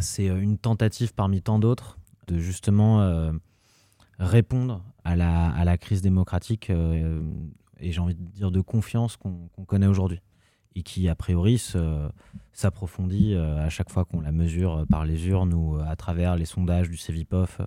C'est 0.00 0.28
euh, 0.28 0.40
une 0.40 0.58
tentative 0.58 1.14
parmi 1.14 1.42
tant 1.42 1.58
d'autres 1.58 1.98
de 2.28 2.38
justement 2.38 3.02
euh, 3.02 3.32
répondre 4.18 4.84
à 5.04 5.16
la, 5.16 5.50
à 5.50 5.64
la, 5.64 5.76
crise 5.76 6.02
démocratique 6.02 6.70
euh, 6.70 7.20
et 7.80 7.92
j'ai 7.92 8.00
envie 8.00 8.14
de 8.14 8.22
dire 8.30 8.50
de 8.50 8.60
confiance 8.60 9.16
qu'on 9.16 9.48
connaît 9.66 9.86
aujourd'hui 9.86 10.20
et 10.74 10.82
qui 10.82 11.08
a 11.08 11.14
priori 11.14 11.60
s'approfondit 12.52 13.34
à 13.34 13.68
chaque 13.68 13.90
fois 13.90 14.06
qu'on 14.06 14.22
la 14.22 14.32
mesure 14.32 14.86
par 14.88 15.04
les 15.04 15.26
urnes 15.26 15.52
ou 15.52 15.76
à 15.76 15.96
travers 15.96 16.36
les 16.36 16.46
sondages 16.46 16.88
du 16.88 16.96
CEVIPOF 16.96 17.60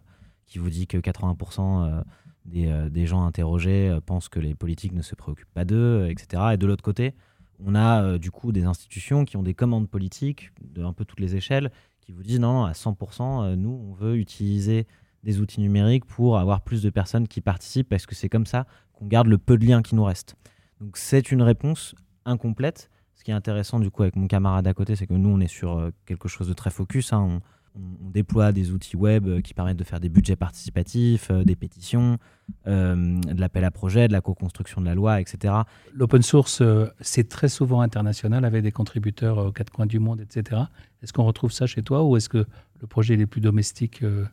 qui 0.48 0.58
vous 0.58 0.72
dit 0.72 0.88
que 0.88 0.98
80% 0.98 2.04
des, 2.46 2.90
des, 2.90 3.06
gens 3.06 3.24
interrogés 3.26 3.96
pensent 4.08 4.30
que 4.30 4.40
les 4.40 4.56
politiques 4.56 4.94
ne 4.94 5.04
se 5.04 5.14
préoccupent 5.14 5.54
pas 5.54 5.66
d'eux, 5.66 6.08
etc. 6.10 6.54
Et 6.54 6.58
de 6.58 6.66
l'autre 6.66 6.84
côté, 6.84 7.14
on 7.60 7.76
a 7.76 8.18
du 8.18 8.32
coup 8.32 8.52
des 8.52 8.66
institutions 8.66 9.26
qui 9.26 9.38
ont 9.38 9.44
des 9.44 9.54
commandes 9.54 9.90
politiques 9.90 10.52
de 10.62 10.84
un 10.84 10.94
peu 10.94 11.06
toutes 11.06 11.20
les 11.20 11.36
échelles 11.36 11.72
qui 12.06 12.12
vous 12.12 12.24
disent 12.24 12.40
non, 12.40 12.64
à 12.64 12.72
100%, 12.72 13.44
euh, 13.44 13.56
nous, 13.56 13.72
on 13.72 13.94
veut 13.94 14.18
utiliser 14.18 14.88
des 15.24 15.42
outils 15.42 15.60
numériques 15.60 16.06
pour 16.06 16.38
avoir 16.38 16.62
plus 16.62 16.84
de 16.84 16.92
personnes 16.92 17.28
qui 17.28 17.42
participent 17.42 17.90
parce 17.90 18.06
que 18.06 18.14
c'est 18.14 18.30
comme 18.30 18.46
ça 18.46 18.68
qu'on 18.94 19.08
garde 19.08 19.28
le 19.28 19.40
peu 19.40 19.58
de 19.58 19.66
liens 19.66 19.82
qui 19.82 19.96
nous 19.96 20.04
restent. 20.04 20.36
Donc 20.80 20.98
c'est 20.98 21.32
une 21.32 21.42
réponse 21.42 21.96
incomplète. 22.26 22.92
Ce 23.16 23.24
qui 23.24 23.32
est 23.32 23.34
intéressant 23.34 23.80
du 23.80 23.90
coup 23.90 24.04
avec 24.04 24.16
mon 24.16 24.28
camarade 24.28 24.68
à 24.68 24.74
côté, 24.74 24.96
c'est 24.96 25.08
que 25.08 25.16
nous, 25.16 25.30
on 25.30 25.40
est 25.40 25.48
sur 25.48 25.78
euh, 25.78 25.90
quelque 26.06 26.28
chose 26.28 26.48
de 26.48 26.54
très 26.54 26.70
focus. 26.70 27.12
Hein. 27.12 27.42
Déploie 27.78 28.52
des 28.52 28.72
outils 28.72 28.96
web 28.96 29.28
euh, 29.28 29.42
qui 29.42 29.54
permettent 29.54 29.78
de 29.78 29.84
faire 29.84 30.00
des 30.00 30.10
budgets 30.10 30.36
participatifs, 30.36 31.32
des 31.32 31.56
pétitions, 31.56 32.18
de 32.66 33.40
l'appel 33.40 33.64
à 33.64 33.72
projet, 33.72 34.08
de 34.08 34.14
la 34.14 34.22
co-construction 34.22 34.82
de 34.82 34.86
la 34.86 34.96
loi, 34.96 35.20
etc. 35.20 35.54
L'open 35.94 36.22
source, 36.22 36.62
c'est 37.02 37.28
très 37.28 37.50
souvent 37.50 37.82
international 37.82 38.46
avec 38.46 38.64
des 38.64 38.72
contributeurs 38.72 39.38
aux 39.40 39.52
quatre 39.52 39.72
coins 39.72 39.88
du 39.88 40.00
monde, 40.00 40.22
etc. 40.22 40.62
Est-ce 41.02 41.12
qu'on 41.12 41.24
retrouve 41.24 41.52
ça 41.52 41.66
chez 41.66 41.82
toi 41.82 42.04
ou 42.04 42.18
est-ce 42.18 42.30
que 42.30 42.46
le 42.82 42.88
projet 42.88 43.16
est 43.16 43.26
plus 43.26 43.42
domestique 43.42 44.04
euh, 44.04 44.26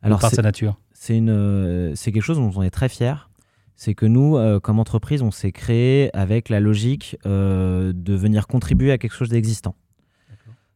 par 0.00 0.20
sa 0.20 0.42
nature? 0.42 0.78
C'est 0.92 1.16
une, 1.16 1.30
euh, 1.30 1.94
c'est 1.94 2.10
quelque 2.12 2.22
chose 2.22 2.38
dont 2.38 2.52
on 2.56 2.62
est 2.62 2.70
très 2.70 2.88
fier 2.88 3.28
c'est 3.74 3.94
que 3.94 4.06
nous, 4.06 4.38
comme 4.60 4.78
entreprise, 4.78 5.22
on 5.22 5.32
s'est 5.32 5.50
créé 5.50 6.14
avec 6.14 6.50
la 6.50 6.60
logique 6.60 7.16
de 7.24 8.14
venir 8.14 8.46
contribuer 8.46 8.92
à 8.92 8.98
quelque 8.98 9.14
chose 9.14 9.30
d'existant. 9.30 9.74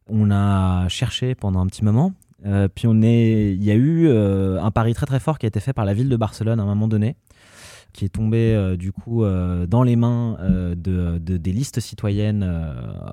On 0.08 0.30
a 0.30 0.88
cherché 0.88 1.34
pendant 1.34 1.60
un 1.60 1.66
petit 1.66 1.84
moment, 1.84 2.12
puis 2.75 2.86
on 2.86 3.02
est, 3.02 3.54
il 3.54 3.64
y 3.64 3.70
a 3.70 3.75
eu 3.75 4.08
un 4.08 4.70
pari 4.70 4.94
très 4.94 5.06
très 5.06 5.18
fort 5.18 5.38
qui 5.38 5.46
a 5.46 5.48
été 5.48 5.58
fait 5.58 5.72
par 5.72 5.84
la 5.84 5.94
ville 5.94 6.08
de 6.08 6.16
Barcelone 6.16 6.60
à 6.60 6.62
un 6.62 6.66
moment 6.66 6.86
donné, 6.86 7.16
qui 7.96 8.04
est 8.04 8.10
tombé 8.10 8.54
euh, 8.54 8.76
du 8.76 8.92
coup 8.92 9.25
euh, 9.25 9.66
dans 9.66 9.82
les 9.82 9.96
mains 9.96 10.36
euh, 10.40 10.75
de, 10.76 11.18
des 11.18 11.52
listes 11.52 11.80
citoyennes 11.80 12.44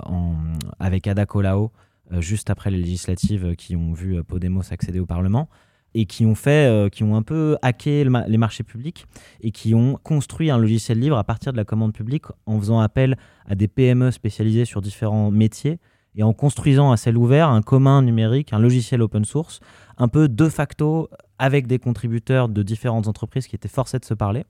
en, 0.03 0.35
avec 0.79 1.07
Ada 1.07 1.25
Colau 1.25 1.71
juste 2.19 2.49
après 2.49 2.69
les 2.69 2.77
législatives 2.77 3.55
qui 3.55 3.75
ont 3.75 3.93
vu 3.93 4.21
Podemos 4.23 4.61
accéder 4.71 4.99
au 4.99 5.05
Parlement 5.05 5.49
et 5.95 6.05
qui 6.05 6.25
ont 6.25 6.35
fait, 6.35 6.91
qui 6.91 7.03
ont 7.03 7.15
un 7.15 7.21
peu 7.21 7.57
hacké 7.61 8.05
les 8.27 8.37
marchés 8.37 8.63
publics 8.63 9.05
et 9.41 9.51
qui 9.51 9.73
ont 9.73 9.97
construit 10.03 10.51
un 10.51 10.57
logiciel 10.57 10.99
libre 10.99 11.17
à 11.17 11.23
partir 11.23 11.53
de 11.53 11.57
la 11.57 11.63
commande 11.63 11.93
publique 11.93 12.25
en 12.45 12.59
faisant 12.59 12.81
appel 12.81 13.17
à 13.47 13.55
des 13.55 13.67
PME 13.67 14.11
spécialisées 14.11 14.65
sur 14.65 14.81
différents 14.81 15.31
métiers 15.31 15.79
et 16.15 16.23
en 16.23 16.33
construisant 16.33 16.91
à 16.91 16.97
ciel 16.97 17.17
ouvert 17.17 17.49
un 17.49 17.61
commun 17.61 18.01
numérique, 18.01 18.53
un 18.53 18.59
logiciel 18.59 19.01
open 19.01 19.25
source, 19.25 19.59
un 19.97 20.07
peu 20.07 20.27
de 20.27 20.49
facto 20.49 21.09
avec 21.39 21.67
des 21.67 21.79
contributeurs 21.79 22.49
de 22.49 22.63
différentes 22.63 23.07
entreprises 23.07 23.47
qui 23.47 23.55
étaient 23.55 23.67
forcés 23.67 23.99
de 23.99 24.05
se 24.05 24.13
parler. 24.13 24.45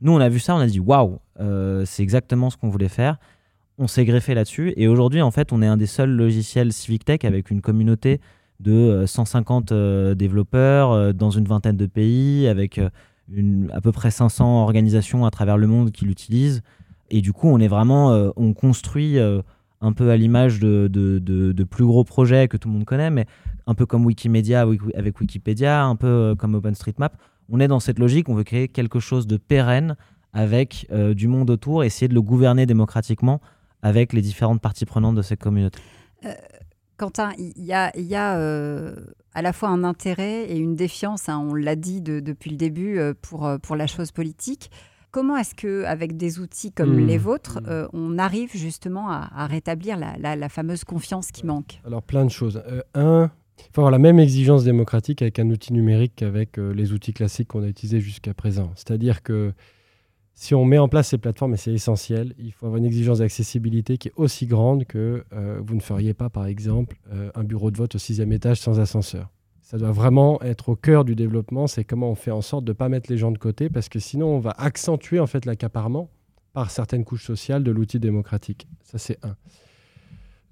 Nous, 0.00 0.12
on 0.12 0.20
a 0.20 0.28
vu 0.28 0.40
ça, 0.40 0.56
on 0.56 0.58
a 0.58 0.66
dit 0.66 0.80
waouh, 0.80 1.20
euh, 1.40 1.84
c'est 1.84 2.02
exactement 2.02 2.50
ce 2.50 2.56
qu'on 2.56 2.68
voulait 2.68 2.88
faire. 2.88 3.18
On 3.78 3.86
s'est 3.86 4.04
greffé 4.04 4.34
là-dessus 4.34 4.72
et 4.76 4.88
aujourd'hui, 4.88 5.22
en 5.22 5.30
fait, 5.30 5.52
on 5.52 5.62
est 5.62 5.66
un 5.66 5.76
des 5.76 5.86
seuls 5.86 6.10
logiciels 6.10 6.72
Civic 6.72 7.04
Tech 7.04 7.20
avec 7.24 7.50
une 7.50 7.60
communauté 7.60 8.20
de 8.60 9.04
150 9.06 9.72
euh, 9.72 9.74
euh, 9.74 10.14
développeurs 10.14 11.14
dans 11.14 11.30
une 11.30 11.44
vingtaine 11.44 11.76
de 11.76 11.86
pays, 11.86 12.46
avec 12.48 12.78
à 12.78 13.80
peu 13.80 13.92
près 13.92 14.10
500 14.10 14.62
organisations 14.62 15.24
à 15.24 15.30
travers 15.30 15.56
le 15.56 15.66
monde 15.66 15.90
qui 15.90 16.04
l'utilisent. 16.04 16.62
Et 17.10 17.20
du 17.20 17.32
coup, 17.32 17.48
on 17.48 17.58
est 17.60 17.68
vraiment, 17.68 18.32
on 18.36 18.52
construit 18.54 19.18
un 19.82 19.92
peu 19.92 20.10
à 20.10 20.16
l'image 20.16 20.60
de, 20.60 20.88
de, 20.88 21.64
plus 21.64 21.84
gros 21.84 22.04
projets 22.04 22.48
que 22.48 22.56
tout 22.56 22.68
le 22.68 22.74
monde 22.74 22.84
connaît, 22.86 23.10
mais 23.10 23.26
un 23.66 23.74
peu 23.74 23.84
comme 23.84 24.06
Wikimedia 24.06 24.66
avec 24.94 25.20
Wikipédia, 25.20 25.84
un 25.84 25.96
peu 25.96 26.34
comme 26.38 26.54
OpenStreetMap 26.54 27.16
on 27.52 27.60
est 27.60 27.68
dans 27.68 27.80
cette 27.80 27.98
logique, 27.98 28.28
on 28.28 28.34
veut 28.34 28.44
créer 28.44 28.68
quelque 28.68 28.98
chose 28.98 29.26
de 29.26 29.36
pérenne 29.36 29.96
avec 30.32 30.86
euh, 30.90 31.14
du 31.14 31.28
monde 31.28 31.50
autour, 31.50 31.84
essayer 31.84 32.08
de 32.08 32.14
le 32.14 32.22
gouverner 32.22 32.66
démocratiquement 32.66 33.40
avec 33.82 34.12
les 34.12 34.22
différentes 34.22 34.62
parties 34.62 34.86
prenantes 34.86 35.16
de 35.16 35.22
cette 35.22 35.40
communauté. 35.40 35.78
Euh, 36.24 36.32
Quentin, 36.96 37.32
il 37.36 37.52
y 37.56 37.74
a, 37.74 38.38
euh, 38.38 38.94
à 39.34 39.42
la 39.42 39.52
fois 39.52 39.68
un 39.68 39.84
intérêt 39.84 40.44
et 40.44 40.56
une 40.56 40.76
défiance, 40.76 41.28
hein, 41.28 41.46
on 41.46 41.54
l'a 41.54 41.76
dit 41.76 42.00
depuis 42.00 42.50
le 42.50 42.56
début, 42.56 43.00
pour, 43.20 43.50
pour 43.60 43.76
la 43.76 43.86
chose 43.86 44.12
politique. 44.12 44.70
Comment 45.12 45.36
est-ce 45.36 45.54
que, 45.54 45.84
avec 45.84 46.16
des 46.16 46.40
outils 46.40 46.72
comme 46.72 46.96
hmm. 46.96 47.06
les 47.06 47.18
vôtres, 47.18 47.60
hmm. 47.60 47.88
on 47.92 48.18
arrive 48.18 48.50
justement 48.56 49.10
à, 49.10 49.46
rétablir 49.46 49.96
la, 49.96 50.36
la, 50.36 50.48
fameuse 50.48 50.84
confiance 50.84 51.30
qui 51.30 51.46
manque 51.46 51.80
Alors 51.86 52.02
plein 52.02 52.24
de 52.24 52.30
choses. 52.30 52.62
un, 52.94 53.30
il 53.58 53.74
faut 53.74 53.80
avoir 53.80 53.90
la 53.90 53.98
même 53.98 54.18
exigence 54.18 54.64
démocratique 54.64 55.22
avec 55.22 55.38
un 55.38 55.48
outil 55.50 55.72
numérique 55.72 56.12
qu'avec 56.16 56.58
euh, 56.58 56.72
les 56.72 56.92
outils 56.92 57.12
classiques 57.12 57.48
qu'on 57.48 57.62
a 57.62 57.68
utilisés 57.68 58.00
jusqu'à 58.00 58.34
présent. 58.34 58.72
C'est-à-dire 58.74 59.22
que 59.22 59.52
si 60.34 60.54
on 60.54 60.64
met 60.64 60.78
en 60.78 60.88
place 60.88 61.08
ces 61.08 61.18
plateformes, 61.18 61.54
et 61.54 61.56
c'est 61.56 61.72
essentiel, 61.72 62.34
il 62.38 62.52
faut 62.52 62.66
avoir 62.66 62.78
une 62.78 62.84
exigence 62.84 63.18
d'accessibilité 63.18 63.98
qui 63.98 64.08
est 64.08 64.14
aussi 64.16 64.46
grande 64.46 64.84
que 64.84 65.24
euh, 65.32 65.60
vous 65.64 65.74
ne 65.74 65.80
feriez 65.80 66.14
pas, 66.14 66.30
par 66.30 66.46
exemple, 66.46 66.96
euh, 67.12 67.30
un 67.34 67.44
bureau 67.44 67.70
de 67.70 67.76
vote 67.76 67.94
au 67.94 67.98
sixième 67.98 68.32
étage 68.32 68.58
sans 68.58 68.80
ascenseur. 68.80 69.28
Ça 69.72 69.78
doit 69.78 69.90
vraiment 69.90 70.40
être 70.42 70.68
au 70.68 70.76
cœur 70.76 71.04
du 71.04 71.16
développement, 71.16 71.66
c'est 71.66 71.82
comment 71.82 72.10
on 72.10 72.14
fait 72.14 72.30
en 72.30 72.42
sorte 72.42 72.64
de 72.64 72.72
ne 72.72 72.76
pas 72.76 72.90
mettre 72.90 73.10
les 73.10 73.16
gens 73.16 73.30
de 73.30 73.38
côté, 73.38 73.70
parce 73.70 73.88
que 73.88 73.98
sinon 73.98 74.26
on 74.26 74.38
va 74.38 74.50
accentuer 74.58 75.18
en 75.18 75.26
fait 75.26 75.46
l'accaparement 75.46 76.10
par 76.52 76.70
certaines 76.70 77.04
couches 77.04 77.24
sociales 77.24 77.64
de 77.64 77.70
l'outil 77.70 77.98
démocratique. 77.98 78.68
Ça 78.82 78.98
c'est 78.98 79.18
un. 79.24 79.34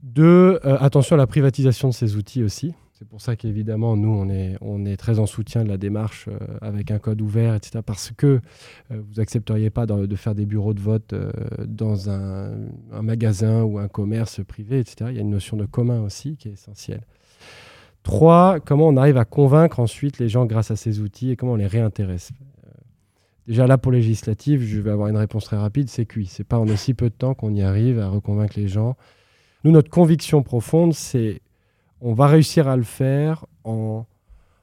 Deux, 0.02 0.58
attention 0.64 1.16
à 1.16 1.18
la 1.18 1.26
privatisation 1.26 1.88
de 1.88 1.92
ces 1.92 2.16
outils 2.16 2.42
aussi. 2.42 2.72
C'est 3.00 3.06
pour 3.06 3.20
ça 3.20 3.36
qu'évidemment, 3.36 3.94
nous, 3.96 4.10
on 4.10 4.30
est, 4.30 4.56
on 4.62 4.86
est 4.86 4.96
très 4.96 5.18
en 5.18 5.26
soutien 5.26 5.64
de 5.64 5.68
la 5.68 5.76
démarche 5.76 6.28
euh, 6.28 6.38
avec 6.62 6.90
un 6.90 6.98
code 6.98 7.20
ouvert, 7.20 7.54
etc. 7.54 7.80
Parce 7.84 8.12
que 8.14 8.40
euh, 8.90 9.02
vous 9.10 9.20
accepteriez 9.20 9.68
pas 9.70 9.84
de, 9.86 10.16
faire 10.16 10.34
des 10.34 10.44
bureaux 10.44 10.74
de 10.74 10.80
vote 10.80 11.14
euh, 11.14 11.30
dans 11.66 12.10
un, 12.10 12.52
magasin 13.02 13.62
ou 13.62 13.78
un 13.78 13.88
commerce 13.88 14.42
privé, 14.44 14.80
etc. 14.80 15.10
Il 15.10 15.16
y 15.16 15.18
a 15.18 15.22
une 15.22 15.30
notion 15.30 15.58
de 15.58 15.64
commun 15.66 16.02
aussi 16.02 16.36
qui 16.36 16.48
est 16.48 16.52
essentielle. 16.52 17.02
Trois, 18.02 18.60
comment 18.60 18.88
on 18.88 18.96
arrive 18.96 19.16
à 19.16 19.24
convaincre 19.24 19.80
ensuite 19.80 20.18
les 20.18 20.28
gens 20.28 20.46
grâce 20.46 20.70
à 20.70 20.76
ces 20.76 21.00
outils 21.00 21.30
et 21.30 21.36
comment 21.36 21.52
on 21.52 21.56
les 21.56 21.66
réintéresse? 21.66 22.32
Déjà 23.46 23.66
là, 23.66 23.78
pour 23.78 23.90
législative, 23.90 24.62
je 24.62 24.80
vais 24.80 24.90
avoir 24.90 25.08
une 25.08 25.16
réponse 25.16 25.44
très 25.44 25.56
rapide, 25.56 25.88
c'est 25.88 26.06
cuit. 26.06 26.26
C'est 26.26 26.44
pas 26.44 26.58
en 26.58 26.68
aussi 26.68 26.94
peu 26.94 27.10
de 27.10 27.14
temps 27.14 27.34
qu'on 27.34 27.52
y 27.52 27.62
arrive 27.62 27.98
à 27.98 28.08
reconvaincre 28.08 28.54
les 28.56 28.68
gens. 28.68 28.96
Nous, 29.64 29.72
notre 29.72 29.90
conviction 29.90 30.42
profonde, 30.42 30.94
c'est 30.94 31.40
on 32.00 32.14
va 32.14 32.28
réussir 32.28 32.68
à 32.68 32.76
le 32.76 32.82
faire 32.82 33.46
en 33.64 34.06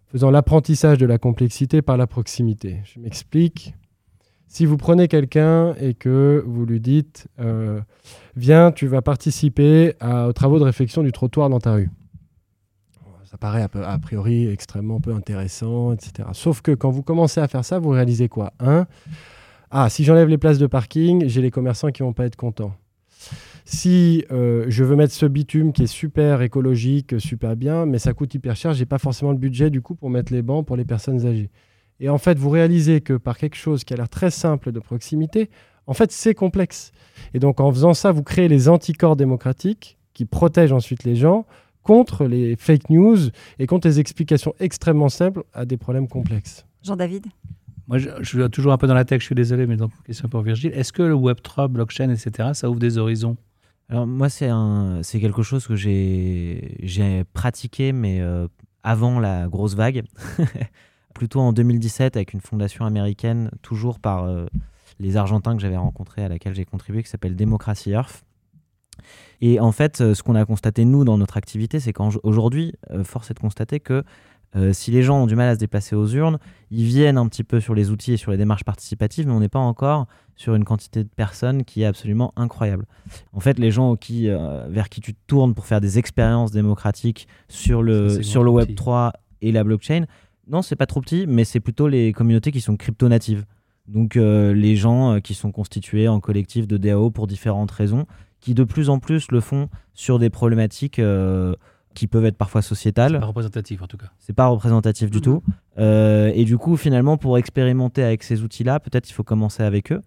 faisant 0.07 0.31
l'apprentissage 0.31 0.97
de 0.97 1.05
la 1.05 1.17
complexité 1.17 1.81
par 1.81 1.97
la 1.97 2.07
proximité. 2.07 2.79
Je 2.85 2.99
m'explique. 2.99 3.75
Si 4.47 4.65
vous 4.65 4.77
prenez 4.77 5.09
quelqu'un 5.09 5.73
et 5.75 5.93
que 5.93 6.43
vous 6.47 6.65
lui 6.65 6.79
dites 6.79 7.27
euh, 7.39 7.81
Viens, 8.37 8.71
tu 8.71 8.87
vas 8.87 9.01
participer 9.01 9.95
aux 10.01 10.33
travaux 10.33 10.59
de 10.59 10.63
réflexion 10.63 11.03
du 11.03 11.11
trottoir 11.11 11.49
dans 11.49 11.59
ta 11.59 11.73
rue. 11.73 11.89
Ça 13.29 13.37
paraît 13.37 13.61
a 13.61 13.99
priori 13.99 14.47
extrêmement 14.47 15.01
peu 15.01 15.13
intéressant, 15.13 15.93
etc. 15.93 16.29
Sauf 16.31 16.61
que 16.61 16.71
quand 16.71 16.89
vous 16.89 17.03
commencez 17.03 17.41
à 17.41 17.47
faire 17.47 17.65
ça, 17.65 17.77
vous 17.77 17.89
réalisez 17.89 18.29
quoi? 18.29 18.53
Un, 18.59 18.87
ah, 19.69 19.89
si 19.89 20.03
j'enlève 20.03 20.29
les 20.29 20.37
places 20.37 20.59
de 20.59 20.67
parking, 20.67 21.27
j'ai 21.27 21.41
les 21.41 21.51
commerçants 21.51 21.91
qui 21.91 22.03
vont 22.03 22.13
pas 22.13 22.25
être 22.25 22.37
contents 22.37 22.73
si 23.69 24.23
euh, 24.31 24.65
je 24.69 24.85
veux 24.85 24.95
mettre 24.95 25.13
ce 25.13 25.25
bitume 25.25 25.73
qui 25.73 25.83
est 25.83 25.87
super 25.87 26.41
écologique, 26.41 27.19
super 27.19 27.57
bien, 27.57 27.85
mais 27.85 27.99
ça 27.99 28.13
coûte 28.13 28.33
hyper 28.33 28.55
cher, 28.55 28.73
j'ai 28.73 28.85
pas 28.85 28.97
forcément 28.97 29.31
le 29.31 29.37
budget 29.37 29.69
du 29.69 29.81
coup 29.81 29.93
pour 29.93 30.09
mettre 30.09 30.31
les 30.31 30.41
bancs 30.41 30.65
pour 30.65 30.77
les 30.77 30.85
personnes 30.85 31.25
âgées. 31.25 31.49
Et 31.99 32.07
en 32.07 32.17
fait, 32.17 32.39
vous 32.39 32.49
réalisez 32.49 33.01
que 33.01 33.13
par 33.13 33.37
quelque 33.37 33.57
chose 33.57 33.83
qui 33.83 33.93
a 33.93 33.97
l'air 33.97 34.07
très 34.07 34.31
simple 34.31 34.71
de 34.71 34.79
proximité, 34.79 35.49
en 35.85 35.93
fait, 35.93 36.13
c'est 36.13 36.33
complexe. 36.33 36.93
Et 37.33 37.39
donc, 37.39 37.59
en 37.59 37.69
faisant 37.69 37.93
ça, 37.93 38.13
vous 38.13 38.23
créez 38.23 38.47
les 38.47 38.69
anticorps 38.69 39.17
démocratiques 39.17 39.97
qui 40.13 40.23
protègent 40.23 40.71
ensuite 40.71 41.03
les 41.03 41.15
gens 41.15 41.45
contre 41.87 42.25
les 42.25 42.57
fake 42.57 42.89
news 42.89 43.17
et 43.59 43.65
contre 43.65 43.87
les 43.87 44.01
explications 44.01 44.53
extrêmement 44.59 45.07
simples 45.07 45.45
à 45.53 45.63
des 45.65 45.77
problèmes 45.77 46.09
complexes. 46.09 46.65
Jean-David? 46.83 47.27
Moi, 47.87 47.97
je, 47.97 48.09
je, 48.19 48.25
suis 48.25 48.49
toujours 48.49 48.73
un 48.73 48.77
peu 48.77 48.87
dans 48.87 48.93
la 48.93 49.05
tech, 49.05 49.21
je 49.21 49.25
suis 49.25 49.35
désolé, 49.35 49.65
mais 49.65 49.77
donc, 49.77 49.91
question 50.05 50.27
pour 50.27 50.41
Virgile. 50.41 50.73
Est-ce 50.73 50.91
que 50.91 51.01
le 51.01 51.15
Web3, 51.15 51.69
blockchain, 51.69 52.09
etc., 52.09 52.49
ça 52.53 52.69
ouvre 52.69 52.79
des 52.79 52.97
horizons? 52.97 53.37
Alors 53.87 54.05
moi, 54.05 54.27
c'est 54.27 54.49
un, 54.49 54.99
c'est 55.01 55.21
quelque 55.21 55.43
chose 55.43 55.65
que 55.65 55.77
j'ai, 55.77 56.75
j'ai 56.83 57.23
pratiqué, 57.23 57.93
mais 57.93 58.19
euh, 58.19 58.49
avant 58.83 59.21
la 59.21 59.47
grosse 59.47 59.75
vague, 59.75 60.03
plutôt 61.13 61.39
en 61.39 61.53
2017 61.53 62.17
avec 62.17 62.33
une 62.33 62.41
fondation 62.41 62.83
américaine, 62.83 63.49
toujours 63.61 63.99
par 63.99 64.25
euh, 64.25 64.45
les 64.99 65.15
Argentins 65.15 65.55
que 65.55 65.61
j'avais 65.61 65.77
rencontrés, 65.77 66.25
à 66.25 66.27
laquelle 66.27 66.53
j'ai 66.53 66.65
contribué, 66.65 67.01
qui 67.01 67.09
s'appelle 67.09 67.37
Democracy 67.37 67.91
Earth. 67.91 68.25
Et 69.41 69.59
en 69.59 69.71
fait, 69.71 69.97
ce 69.97 70.23
qu'on 70.23 70.35
a 70.35 70.45
constaté, 70.45 70.85
nous, 70.85 71.03
dans 71.03 71.17
notre 71.17 71.37
activité, 71.37 71.79
c'est 71.79 71.93
qu'aujourd'hui, 71.93 72.73
euh, 72.91 73.03
force 73.03 73.31
est 73.31 73.33
de 73.33 73.39
constater 73.39 73.79
que 73.79 74.03
si 74.71 74.89
les 74.89 75.03
gens 75.03 75.21
ont 75.21 75.27
du 75.27 75.35
mal 75.35 75.49
à 75.49 75.53
se 75.53 75.59
déplacer 75.59 75.95
aux 75.95 76.07
urnes, 76.07 76.39
ils 76.71 76.85
viennent 76.85 77.19
un 77.19 77.27
petit 77.27 77.43
peu 77.43 77.59
sur 77.59 77.75
les 77.75 77.91
outils 77.91 78.13
et 78.13 78.17
sur 78.17 78.31
les 78.31 78.37
démarches 78.37 78.63
participatives, 78.63 79.27
mais 79.27 79.33
on 79.33 79.39
n'est 79.39 79.49
pas 79.49 79.59
encore 79.59 80.07
sur 80.37 80.55
une 80.55 80.63
quantité 80.63 81.03
de 81.03 81.09
personnes 81.09 81.65
qui 81.65 81.81
est 81.81 81.85
absolument 81.85 82.31
incroyable. 82.35 82.85
En 83.33 83.39
fait, 83.39 83.59
les 83.59 83.71
gens 83.71 83.95
qui, 83.95 84.29
euh, 84.29 84.67
vers 84.69 84.87
qui 84.87 85.01
tu 85.01 85.13
te 85.13 85.19
tournes 85.27 85.53
pour 85.53 85.65
faire 85.65 85.81
des 85.81 85.97
expériences 85.97 86.51
démocratiques 86.51 87.27
sur 87.49 87.83
le, 87.83 88.21
sur 88.23 88.43
le 88.43 88.51
Web 88.51 88.75
3 88.75 89.13
et 89.41 89.51
la 89.51 89.63
blockchain, 89.63 90.05
non, 90.47 90.61
c'est 90.61 90.75
pas 90.75 90.85
trop 90.85 91.01
petit, 91.01 91.25
mais 91.27 91.43
c'est 91.43 91.59
plutôt 91.59 91.87
les 91.87 92.13
communautés 92.13 92.51
qui 92.51 92.61
sont 92.61 92.77
crypto-natives. 92.77 93.45
Donc 93.87 94.15
euh, 94.15 94.53
les 94.53 94.75
gens 94.75 95.13
euh, 95.13 95.19
qui 95.19 95.33
sont 95.33 95.51
constitués 95.51 96.07
en 96.07 96.19
collectif 96.19 96.67
de 96.67 96.77
DAO 96.77 97.09
pour 97.09 97.25
différentes 97.25 97.71
raisons, 97.71 98.05
qui 98.39 98.53
de 98.53 98.63
plus 98.63 98.89
en 98.89 98.99
plus 98.99 99.31
le 99.31 99.39
font 99.39 99.69
sur 99.93 100.19
des 100.19 100.29
problématiques 100.29 101.01
qui 101.93 102.07
peuvent 102.07 102.25
être 102.25 102.37
parfois 102.37 102.61
sociétales. 102.61 103.13
C'est 103.13 103.19
pas 103.19 103.25
représentatif 103.25 103.81
en 103.81 103.87
tout 103.87 103.97
cas. 103.97 104.07
C'est 104.19 104.33
pas 104.33 104.47
représentatif 104.47 105.09
du 105.09 105.17
mhm. 105.17 105.23
tout. 105.23 105.43
et 105.77 106.45
du 106.45 106.57
coup, 106.57 106.77
finalement, 106.77 107.17
pour 107.17 107.37
expérimenter 107.37 108.03
avec 108.03 108.23
ces 108.23 108.43
outils-là, 108.43 108.79
peut-être 108.79 109.09
il 109.09 109.13
faut 109.13 109.23
commencer 109.23 109.63
avec 109.63 109.91
eux. 109.91 110.01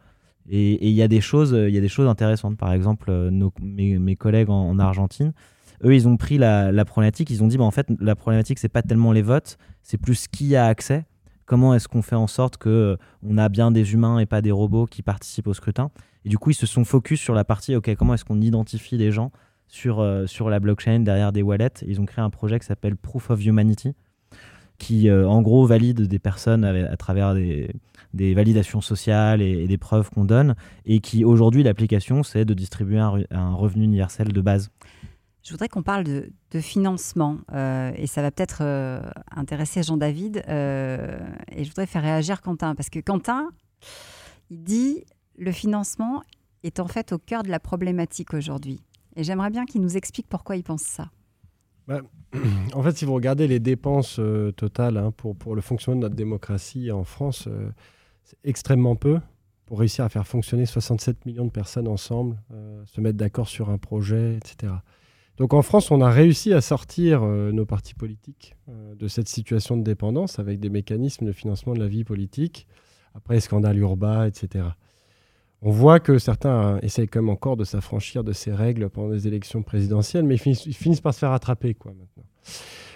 Et 0.49 0.89
il 0.89 0.95
y 0.95 1.03
a 1.03 1.09
des 1.09 1.21
choses, 1.21 1.53
il 1.53 1.73
y 1.73 1.79
a 1.79 1.81
des 1.81 1.89
choses 1.89 2.09
intéressantes. 2.09 2.57
Par 2.57 2.73
exemple, 2.73 3.11
euh, 3.11 3.31
nos, 3.31 3.53
mes, 3.63 4.17
collègues 4.17 4.51
en, 4.51 4.79
Argentine, 4.81 5.33
eux, 5.85 5.95
ils 5.95 6.09
ont 6.09 6.17
pris 6.17 6.39
la, 6.39 6.73
problématique. 6.85 7.31
Ils 7.31 7.45
ont 7.45 7.47
dit, 7.47 7.57
bah, 7.57 7.65
en 7.65 7.71
fait, 7.71 7.87
la 8.01 8.17
problématique, 8.17 8.59
c'est 8.59 8.69
pas 8.69 8.83
tellement 8.83 9.13
les 9.13 9.23
votes, 9.23 9.59
c'est 9.83 9.97
plus 9.97 10.27
qui 10.27 10.57
a 10.57 10.67
accès. 10.67 11.07
Comment 11.47 11.75
est-ce 11.75 11.89
qu'on 11.89 12.03
fait 12.03 12.17
en 12.17 12.27
sorte 12.27 12.57
que 12.57 12.69
euh, 12.69 12.97
on 13.23 13.39
a 13.39 13.49
bien 13.49 13.71
des 13.71 13.93
humains 13.93 14.19
et 14.19 14.27
pas 14.27 14.41
des 14.41 14.53
robots 14.53 14.87
qui 14.87 15.03
participent 15.03 15.49
au 15.49 15.55
scrutin? 15.55 15.91
Et 16.25 16.29
du 16.29 16.39
coup, 16.39 16.51
ils 16.51 16.55
se 16.55 16.67
sont 16.67 16.85
focus 16.85 17.21
sur 17.21 17.35
la 17.35 17.45
partie, 17.45 17.75
ok, 17.75 17.95
comment 17.95 18.15
est-ce 18.15 18.25
qu'on 18.25 18.41
identifie 18.41 18.97
les 18.97 19.11
gens 19.11 19.33
sur, 19.69 20.01
euh, 20.01 20.27
sur 20.27 20.51
la 20.51 20.61
blockchain 20.61 21.01
derrière 21.01 21.33
des 21.33 21.43
wallets 21.43 21.85
Ils 21.87 22.01
ont 22.01 22.07
créé 22.07 22.23
un 22.23 22.31
projet 22.31 22.59
qui 22.59 22.67
s'appelle 22.67 22.97
Proof 22.97 23.31
of 23.31 23.45
Humanity 23.45 23.95
qui 24.79 25.11
en 25.11 25.43
gros 25.43 25.67
valide 25.67 26.07
des 26.07 26.19
personnes 26.19 26.65
à, 26.65 26.97
travers 26.97 27.35
des, 27.35 27.69
validations 28.15 28.81
sociales 28.81 29.43
et, 29.43 29.67
des 29.67 29.77
preuves 29.77 30.09
qu'on 30.09 30.25
donne, 30.25 30.55
et 30.87 31.01
qui 31.01 31.23
aujourd'hui 31.23 31.63
l'application 31.63 32.23
c'est 32.23 32.47
de 32.47 32.55
distribuer 32.55 32.99
un, 32.99 33.53
revenu 33.53 33.85
universel 33.85 34.33
de 34.33 34.41
base. 34.41 34.71
Je 35.43 35.51
voudrais 35.51 35.69
qu'on 35.69 35.83
parle 35.83 36.05
de, 36.05 36.33
financement 36.61 37.41
et 37.53 38.07
ça 38.07 38.23
va 38.23 38.31
peut-être 38.31 38.63
intéresser 39.31 39.83
Jean-David 39.83 40.39
et 40.49 41.63
je 41.63 41.69
voudrais 41.69 41.85
faire 41.85 42.01
réagir 42.03 42.41
Quentin 42.41 42.75
parce 42.75 42.89
que 42.89 43.01
Quentin, 43.01 43.51
il 44.51 44.63
dit 44.65 45.05
le 45.37 45.53
financement 45.53 46.23
est 46.63 46.81
en 46.81 46.89
fait 46.89 47.13
au 47.13 47.19
cœur 47.19 47.43
de 47.43 47.49
la 47.49 47.61
problématique 47.61 48.35
aujourd'hui. 48.35 48.81
Et 49.17 49.25
j'aimerais 49.25 49.51
bien 49.51 49.65
qu'il 49.65 49.81
nous 49.81 49.97
explique 49.97 50.29
pourquoi 50.29 50.57
il 50.57 50.63
pense 50.63 50.83
ça. 50.83 51.11
Bah, 51.87 52.01
en 52.75 52.83
fait, 52.83 52.97
si 52.97 53.05
vous 53.05 53.15
regardez 53.15 53.49
les 53.49 53.59
dépenses 53.59 54.19
euh, 54.19 54.53
totales 54.53 54.97
hein, 54.97 55.13
pour, 55.17 55.37
pour 55.37 55.55
le 55.55 55.61
fonctionnement 55.61 55.99
de 55.99 56.05
notre 56.05 56.15
démocratie 56.15 56.91
en 56.93 57.05
France, 57.05 57.49
euh, 57.49 57.71
c'est 58.23 58.39
extrêmement 58.45 58.97
peu 58.97 59.19
pour 59.67 59.81
réussir 59.81 60.05
à 60.05 60.09
faire 60.09 60.27
fonctionner 60.27 60.67
67 60.67 61.27
millions 61.27 61.45
de 61.45 61.51
personnes 61.51 61.89
ensemble, 61.89 62.41
euh, 62.53 62.83
se 62.87 63.01
mettre 63.01 63.19
d'accord 63.19 63.49
sur 63.49 63.71
un 63.71 63.79
projet, 63.79 64.37
etc. 64.37 64.73
Donc 65.37 65.55
en 65.55 65.63
France, 65.63 65.91
on 65.91 66.01
a 66.01 66.11
réussi 66.11 66.53
à 66.53 66.61
sortir 66.61 67.23
nos 67.23 67.65
partis 67.65 67.95
politiques 67.95 68.57
de 68.69 69.09
cette 69.09 69.29
situation 69.29 69.79
de 69.79 69.83
dépendance 69.83 70.39
avec 70.39 70.61
des 70.61 70.69
mécanismes 70.69 71.25
de 71.25 71.33
financement 71.33 71.73
de 71.73 71.79
la 71.79 71.87
vie 71.87 72.05
politique, 72.05 72.67
après 73.15 73.41
scandale 73.41 73.79
urbain, 73.79 74.27
etc. 74.27 74.67
On 75.63 75.71
voit 75.71 76.01
que 76.01 76.19
certains 76.19 76.79
essayent 76.81 77.09
quand 77.09 77.21
même 77.21 77.29
encore 77.29 77.57
de 77.57 77.65
s'affranchir 77.65 78.25
de 78.25 78.33
ces 78.33 78.53
règles 78.53 78.89
pendant 78.89 79.09
les 79.09 79.27
élections 79.27 79.63
présidentielles, 79.63 80.25
mais 80.25 80.37
ils 80.37 80.75
finissent, 80.75 81.01
par 81.03 81.13
se 81.13 81.19
faire 81.19 81.33
attraper. 81.33 81.75
Quoi, 81.75 81.93
maintenant. 81.93 82.25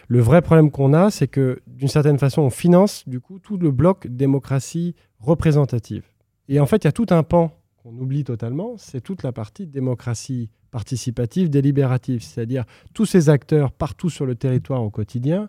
Le 0.08 0.20
vrai 0.20 0.40
problème 0.40 0.70
qu'on 0.70 0.94
a, 0.94 1.10
c'est 1.10 1.28
que 1.28 1.60
d'une 1.66 1.88
certaine 1.88 2.18
façon, 2.18 2.42
on 2.42 2.50
finance 2.50 3.06
du 3.06 3.20
coup 3.20 3.38
tout 3.38 3.58
le 3.58 3.70
bloc 3.70 4.06
démocratie 4.06 4.94
représentative. 5.18 6.04
Et 6.48 6.60
en 6.60 6.66
fait, 6.66 6.84
il 6.84 6.86
y 6.86 6.88
a 6.88 6.92
tout 6.92 7.06
un 7.10 7.22
pan 7.22 7.52
qu'on 7.82 7.96
oublie 7.98 8.24
totalement, 8.24 8.76
c'est 8.78 9.02
toute 9.02 9.22
la 9.22 9.32
partie 9.32 9.66
démocratie 9.66 10.48
participative, 10.70 11.50
délibérative, 11.50 12.22
c'est-à-dire 12.22 12.64
tous 12.94 13.06
ces 13.06 13.28
acteurs 13.28 13.72
partout 13.72 14.10
sur 14.10 14.26
le 14.26 14.34
territoire 14.34 14.82
au 14.82 14.90
quotidien 14.90 15.48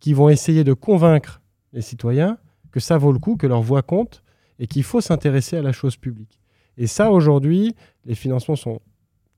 qui 0.00 0.12
vont 0.12 0.28
essayer 0.28 0.64
de 0.64 0.72
convaincre 0.72 1.40
les 1.72 1.80
citoyens 1.80 2.38
que 2.72 2.80
ça 2.80 2.98
vaut 2.98 3.12
le 3.12 3.18
coup, 3.18 3.36
que 3.36 3.46
leur 3.46 3.62
voix 3.62 3.82
compte 3.82 4.22
et 4.58 4.66
qu'il 4.66 4.82
faut 4.82 5.00
s'intéresser 5.00 5.56
à 5.56 5.62
la 5.62 5.72
chose 5.72 5.96
publique. 5.96 6.40
Et 6.78 6.86
ça, 6.86 7.10
aujourd'hui, 7.10 7.74
les 8.04 8.14
financements 8.14 8.56
sont 8.56 8.80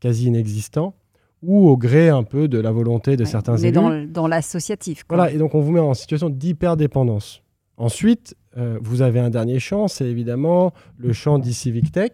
quasi 0.00 0.26
inexistants 0.26 0.94
ou 1.42 1.68
au 1.68 1.76
gré 1.76 2.08
un 2.08 2.24
peu 2.24 2.48
de 2.48 2.58
la 2.58 2.72
volonté 2.72 3.16
de 3.16 3.24
certains 3.24 3.56
élus. 3.56 3.72
dans, 3.72 4.04
dans 4.04 4.26
l'associatif. 4.26 5.04
Voilà, 5.08 5.30
et 5.30 5.38
donc 5.38 5.54
on 5.54 5.60
vous 5.60 5.72
met 5.72 5.80
en 5.80 5.94
situation 5.94 6.30
d'hyperdépendance. 6.30 7.42
Ensuite, 7.76 8.36
euh, 8.56 8.78
vous 8.82 9.02
avez 9.02 9.20
un 9.20 9.30
dernier 9.30 9.60
champ, 9.60 9.86
c'est 9.86 10.06
évidemment 10.06 10.72
le 10.96 11.12
champ 11.12 11.38
d'e-civic 11.38 11.92
tech, 11.92 12.10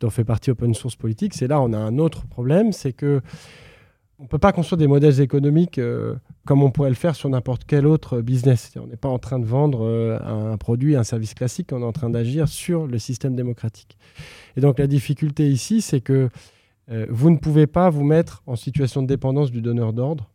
dont 0.00 0.10
fait 0.10 0.24
partie 0.24 0.50
open 0.50 0.74
source 0.74 0.94
politique. 0.94 1.32
C'est 1.32 1.46
là 1.46 1.60
on 1.62 1.72
a 1.72 1.78
un 1.78 1.96
autre 1.98 2.26
problème, 2.26 2.72
c'est 2.72 2.92
que 2.92 3.22
on 4.18 4.22
ne 4.22 4.28
peut 4.28 4.38
pas 4.38 4.52
construire 4.52 4.78
des 4.78 4.86
modèles 4.86 5.20
économiques 5.20 5.78
euh, 5.78 6.14
comme 6.46 6.62
on 6.62 6.70
pourrait 6.70 6.88
le 6.88 6.94
faire 6.94 7.14
sur 7.14 7.28
n'importe 7.28 7.64
quel 7.66 7.86
autre 7.86 8.20
business. 8.20 8.72
On 8.80 8.86
n'est 8.86 8.96
pas 8.96 9.08
en 9.08 9.18
train 9.18 9.38
de 9.38 9.44
vendre 9.44 9.84
euh, 9.84 10.18
un 10.52 10.56
produit, 10.56 10.96
un 10.96 11.04
service 11.04 11.34
classique, 11.34 11.72
on 11.72 11.82
est 11.82 11.84
en 11.84 11.92
train 11.92 12.10
d'agir 12.10 12.48
sur 12.48 12.86
le 12.86 12.98
système 12.98 13.36
démocratique. 13.36 13.98
Et 14.56 14.60
donc 14.60 14.78
la 14.78 14.86
difficulté 14.86 15.48
ici, 15.48 15.82
c'est 15.82 16.00
que 16.00 16.30
euh, 16.90 17.06
vous 17.10 17.30
ne 17.30 17.36
pouvez 17.36 17.66
pas 17.66 17.90
vous 17.90 18.04
mettre 18.04 18.42
en 18.46 18.56
situation 18.56 19.02
de 19.02 19.06
dépendance 19.06 19.50
du 19.50 19.60
donneur 19.60 19.92
d'ordre, 19.92 20.30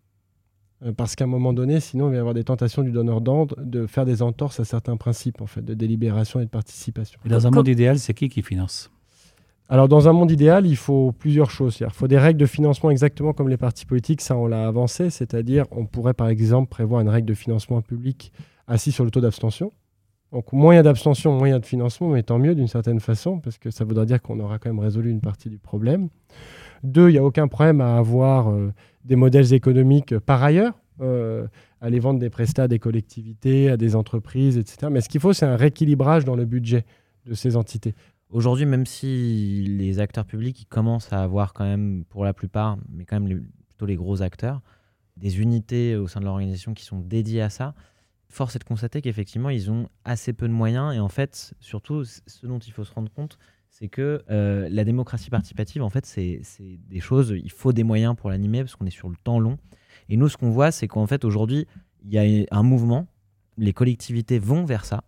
parce 0.97 1.15
qu'à 1.15 1.25
un 1.25 1.27
moment 1.27 1.53
donné, 1.53 1.79
sinon 1.79 2.07
il 2.07 2.11
va 2.11 2.15
y 2.15 2.19
avoir 2.19 2.33
des 2.33 2.43
tentations 2.43 2.81
du 2.81 2.91
donneur 2.91 3.21
d'ordre 3.21 3.55
de 3.61 3.85
faire 3.85 4.03
des 4.03 4.23
entorses 4.23 4.59
à 4.59 4.65
certains 4.65 4.97
principes 4.97 5.39
en 5.39 5.45
fait, 5.45 5.63
de 5.63 5.75
délibération 5.75 6.39
et 6.39 6.45
de 6.45 6.50
participation. 6.50 7.19
Et 7.23 7.29
dans 7.29 7.45
un 7.45 7.51
monde 7.51 7.67
idéal, 7.67 8.00
c'est 8.00 8.15
qui 8.15 8.29
qui 8.29 8.41
finance? 8.41 8.89
Alors, 9.70 9.88
dans 9.88 10.10
un 10.10 10.12
monde 10.12 10.32
idéal, 10.32 10.68
il 10.68 10.75
faut 10.75 11.13
plusieurs 11.13 11.50
choses. 11.50 11.77
Il 11.80 11.89
faut 11.91 12.10
des 12.10 12.18
règles 12.18 12.39
de 12.39 12.46
financement 12.46 12.91
exactement 12.91 13.32
comme 13.32 13.48
les 13.48 13.56
partis 13.56 13.86
politiques, 13.86 14.20
ça 14.20 14.36
on 14.36 14.46
l'a 14.46 14.68
avancé, 14.68 15.10
c'est-à-dire 15.10 15.65
on 15.72 15.86
pourrait 15.86 16.13
par 16.13 16.27
exemple 16.27 16.70
prévoir 16.70 17.00
une 17.00 17.08
règle 17.08 17.27
de 17.27 17.34
financement 17.34 17.82
public 17.82 18.33
assis 18.68 18.92
sur 18.92 19.05
le 19.05 19.12
taux 19.12 19.22
d'abstention. 19.22 19.72
Donc, 20.31 20.46
a 20.53 20.83
d'abstention, 20.83 21.44
a 21.44 21.59
de 21.59 21.66
financement, 21.66 22.09
mais 22.09 22.24
tant 22.24 22.40
mieux 22.40 22.55
d'une 22.55 22.68
certaine 22.68 23.01
façon, 23.01 23.40
parce 23.40 23.57
que 23.57 23.70
ça 23.70 23.83
voudrait 23.83 24.05
dire 24.05 24.22
qu'on 24.22 24.40
aura 24.40 24.59
quand 24.59 24.70
même 24.70 24.79
résolu 24.79 25.09
une 25.09 25.20
partie 25.20 25.50
du 25.50 25.57
problème. 25.57 26.07
Deux, 26.83 27.09
il 27.09 27.14
n'y 27.14 27.20
a 27.20 27.24
aucun 27.24 27.48
problème 27.50 27.81
à 27.81 27.98
avoir 27.98 28.50
euh, 28.50 28.72
des 29.03 29.18
modèles 29.18 29.53
économiques 29.53 30.18
par 30.20 30.42
ailleurs, 30.42 30.74
euh, 31.01 31.48
aller 31.81 32.00
vendre 32.00 32.20
des 32.20 32.29
prestats 32.29 32.64
à 32.64 32.68
des 32.68 32.79
collectivités, 32.79 33.70
à 33.70 33.75
des 33.75 33.96
entreprises, 33.96 34.57
etc. 34.57 34.88
Mais 34.90 35.01
ce 35.01 35.09
qu'il 35.09 35.20
faut, 35.20 35.33
c'est 35.33 35.46
un 35.46 35.57
rééquilibrage 35.57 36.24
dans 36.24 36.35
le 36.35 36.46
budget 36.46 36.85
de 37.25 37.33
ces 37.33 37.57
entités. 37.57 37.94
Aujourd'hui, 38.31 38.65
même 38.65 38.85
si 38.85 39.65
les 39.67 40.00
acteurs 40.00 40.25
publics 40.25 40.65
commencent 40.70 41.11
à 41.11 41.22
avoir 41.22 41.51
quand 41.51 41.65
même, 41.65 42.05
pour 42.07 42.24
la 42.24 42.33
plupart, 42.33 42.77
mais 42.89 43.03
quand 43.03 43.20
même 43.20 43.46
plutôt 43.67 43.85
les 43.85 43.98
gros 43.98 44.22
acteurs, 44.22 44.61
des 45.17 45.41
unités 45.41 45.98
au 45.98 46.07
sein 46.07 46.22
de 46.22 46.25
l'organisation 46.25 46.74
qui 46.74 46.85
sont 46.85 47.00
dédiées 47.00 47.41
à 47.41 47.50
ça, 47.50 47.75
force 48.29 48.55
est 48.55 48.59
de 48.59 48.63
constater 48.63 49.01
qu'effectivement, 49.01 49.50
ils 49.50 49.70
ont 49.70 49.89
assez 50.05 50.31
peu 50.31 50.48
de 50.48 50.53
moyens. 50.53 50.96
Et 50.96 51.00
en 51.00 51.09
fait, 51.09 51.53
surtout, 51.59 52.05
ce 52.05 52.48
dont 52.48 52.59
il 52.59 52.72
faut 52.72 52.85
se 52.85 52.94
rendre 52.94 53.11
compte, 53.11 53.37
c'est 53.70 53.89
que 53.89 54.24
euh, 54.29 54.70
la 54.70 54.85
démocratie 54.85 55.29
participative, 55.29 55.83
en 55.83 55.89
fait, 55.89 56.05
c'est 56.05 56.41
des 56.87 57.00
choses, 57.01 57.35
il 57.37 57.51
faut 57.51 57.74
des 57.74 57.83
moyens 57.83 58.15
pour 58.15 58.29
l'animer 58.29 58.59
parce 58.59 58.77
qu'on 58.77 58.85
est 58.85 58.91
sur 58.91 59.09
le 59.09 59.17
temps 59.22 59.39
long. 59.39 59.57
Et 60.07 60.15
nous, 60.15 60.29
ce 60.29 60.37
qu'on 60.37 60.51
voit, 60.51 60.72
c'est 60.72 60.87
qu'en 60.87 61.05
fait, 61.05 61.25
aujourd'hui, 61.25 61.67
il 62.05 62.11
y 62.11 62.17
a 62.17 62.46
un 62.51 62.63
mouvement, 62.63 63.07
les 63.57 63.74
collectivités 63.74 64.39
vont 64.39 64.63
vers 64.63 64.85
ça, 64.85 65.03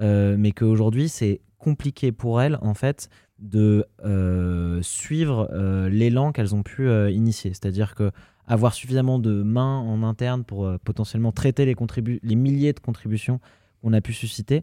euh, 0.00 0.36
mais 0.36 0.50
qu'aujourd'hui, 0.50 1.08
c'est 1.08 1.40
compliqué 1.58 2.12
pour 2.12 2.40
elles, 2.40 2.58
en 2.62 2.74
fait, 2.74 3.08
de 3.38 3.86
euh, 4.04 4.80
suivre 4.82 5.48
euh, 5.52 5.88
l'élan 5.88 6.32
qu'elles 6.32 6.54
ont 6.54 6.62
pu 6.62 6.88
euh, 6.88 7.10
initier. 7.10 7.50
C'est-à-dire 7.50 7.94
que 7.94 8.10
avoir 8.46 8.74
suffisamment 8.74 9.18
de 9.18 9.42
mains 9.42 9.80
en 9.80 10.04
interne 10.04 10.44
pour 10.44 10.72
potentiellement 10.84 11.32
traiter 11.32 11.64
les, 11.64 11.74
les 12.22 12.34
milliers 12.36 12.72
de 12.72 12.78
contributions 12.78 13.40
qu'on 13.82 13.92
a 13.92 14.00
pu 14.00 14.12
susciter, 14.12 14.62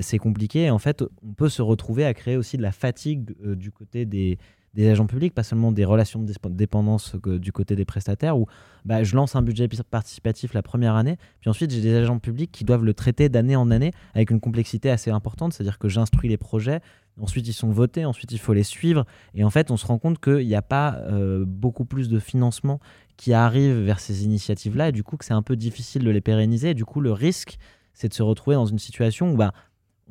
c'est 0.00 0.18
compliqué. 0.18 0.64
Et 0.64 0.70
en 0.70 0.80
fait, 0.80 1.04
on 1.22 1.32
peut 1.32 1.48
se 1.48 1.62
retrouver 1.62 2.04
à 2.04 2.12
créer 2.12 2.36
aussi 2.36 2.56
de 2.56 2.62
la 2.62 2.72
fatigue 2.72 3.32
du 3.54 3.70
côté 3.70 4.04
des, 4.04 4.36
des 4.74 4.88
agents 4.88 5.06
publics, 5.06 5.32
pas 5.32 5.42
seulement 5.42 5.72
des 5.72 5.84
relations 5.84 6.20
de 6.20 6.32
dépendance 6.48 7.14
du 7.16 7.52
côté 7.52 7.76
des 7.76 7.84
prestataires, 7.84 8.36
où 8.36 8.46
bah, 8.84 9.04
je 9.04 9.14
lance 9.14 9.36
un 9.36 9.42
budget 9.42 9.68
participatif 9.90 10.52
la 10.52 10.62
première 10.62 10.96
année, 10.96 11.16
puis 11.40 11.48
ensuite 11.48 11.70
j'ai 11.70 11.80
des 11.80 11.94
agents 11.94 12.18
publics 12.18 12.50
qui 12.50 12.64
doivent 12.64 12.84
le 12.84 12.94
traiter 12.94 13.28
d'année 13.28 13.56
en 13.56 13.70
année 13.70 13.92
avec 14.14 14.30
une 14.30 14.40
complexité 14.40 14.90
assez 14.90 15.10
importante, 15.10 15.52
c'est-à-dire 15.52 15.78
que 15.78 15.88
j'instruis 15.88 16.28
les 16.28 16.36
projets, 16.36 16.80
ensuite 17.20 17.46
ils 17.46 17.52
sont 17.52 17.70
votés, 17.70 18.04
ensuite 18.04 18.32
il 18.32 18.38
faut 18.38 18.52
les 18.52 18.64
suivre, 18.64 19.04
et 19.34 19.44
en 19.44 19.50
fait 19.50 19.70
on 19.70 19.76
se 19.76 19.86
rend 19.86 19.98
compte 19.98 20.20
qu'il 20.20 20.46
n'y 20.46 20.56
a 20.56 20.62
pas 20.62 20.96
euh, 21.02 21.44
beaucoup 21.46 21.84
plus 21.84 22.08
de 22.08 22.18
financement 22.18 22.80
qui 23.16 23.32
arrive 23.32 23.78
vers 23.78 24.00
ces 24.00 24.24
initiatives-là, 24.24 24.88
et 24.88 24.92
du 24.92 25.04
coup 25.04 25.16
que 25.16 25.24
c'est 25.24 25.34
un 25.34 25.42
peu 25.42 25.54
difficile 25.54 26.02
de 26.02 26.10
les 26.10 26.20
pérenniser, 26.20 26.70
et 26.70 26.74
du 26.74 26.84
coup 26.84 27.00
le 27.00 27.12
risque 27.12 27.58
c'est 27.92 28.08
de 28.08 28.14
se 28.14 28.24
retrouver 28.24 28.56
dans 28.56 28.66
une 28.66 28.80
situation 28.80 29.32
où 29.32 29.36
bah, 29.36 29.52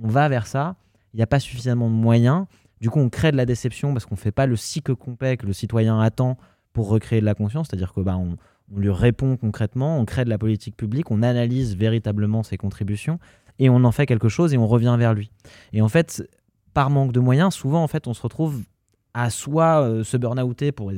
on 0.01 0.07
va 0.07 0.29
vers 0.29 0.47
ça, 0.47 0.77
il 1.13 1.17
n'y 1.17 1.23
a 1.23 1.27
pas 1.27 1.39
suffisamment 1.39 1.89
de 1.89 1.95
moyens, 1.95 2.45
du 2.83 2.89
coup, 2.89 2.99
on 2.99 3.07
crée 3.07 3.31
de 3.31 3.37
la 3.37 3.45
déception 3.45 3.93
parce 3.93 4.05
qu'on 4.05 4.15
ne 4.15 4.19
fait 4.19 4.33
pas 4.33 4.45
le 4.45 4.57
cycle 4.57 4.93
complet 4.97 5.37
que 5.37 5.45
le 5.45 5.53
citoyen 5.53 6.01
attend 6.01 6.37
pour 6.73 6.89
recréer 6.89 7.21
de 7.21 7.25
la 7.25 7.33
conscience, 7.33 7.67
c'est-à-dire 7.69 7.93
que 7.93 8.01
bah, 8.01 8.17
on, 8.17 8.35
lui 8.77 8.89
répond 8.89 9.37
concrètement, 9.37 9.97
on 9.99 10.03
crée 10.03 10.25
de 10.25 10.29
la 10.29 10.37
politique 10.37 10.75
publique, 10.75 11.09
on 11.09 11.23
analyse 11.23 11.77
véritablement 11.77 12.43
ses 12.43 12.57
contributions 12.57 13.19
et 13.57 13.69
on 13.69 13.85
en 13.85 13.93
fait 13.93 14.05
quelque 14.05 14.27
chose 14.27 14.53
et 14.53 14.57
on 14.57 14.67
revient 14.67 14.93
vers 14.99 15.13
lui. 15.13 15.31
Et 15.71 15.81
en 15.81 15.87
fait, 15.87 16.29
par 16.73 16.89
manque 16.89 17.13
de 17.13 17.21
moyens, 17.21 17.53
souvent 17.53 17.81
en 17.81 17.87
fait, 17.87 18.05
on 18.05 18.13
se 18.13 18.21
retrouve 18.21 18.63
à 19.13 19.29
soit 19.29 19.81
euh, 19.81 20.03
se 20.03 20.17
burn-outer 20.17 20.73
pour 20.73 20.91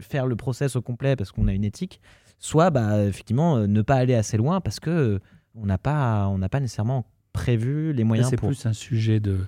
faire 0.00 0.26
le 0.26 0.34
process 0.34 0.74
au 0.74 0.82
complet 0.82 1.14
parce 1.14 1.30
qu'on 1.30 1.46
a 1.46 1.52
une 1.52 1.64
éthique, 1.64 2.00
soit 2.40 2.70
bah, 2.70 3.04
effectivement 3.04 3.58
euh, 3.58 3.68
ne 3.68 3.82
pas 3.82 3.94
aller 3.94 4.14
assez 4.14 4.36
loin 4.36 4.60
parce 4.60 4.80
que 4.80 4.90
euh, 4.90 5.18
on 5.54 5.66
n'a 5.66 5.78
pas, 5.78 6.26
on 6.26 6.38
n'a 6.38 6.48
pas 6.48 6.58
nécessairement 6.58 7.06
prévu 7.32 7.92
les 7.92 8.02
moyens. 8.02 8.28
C'est 8.28 8.36
plus 8.36 8.66
un 8.66 8.72
sujet 8.72 9.20
de 9.20 9.38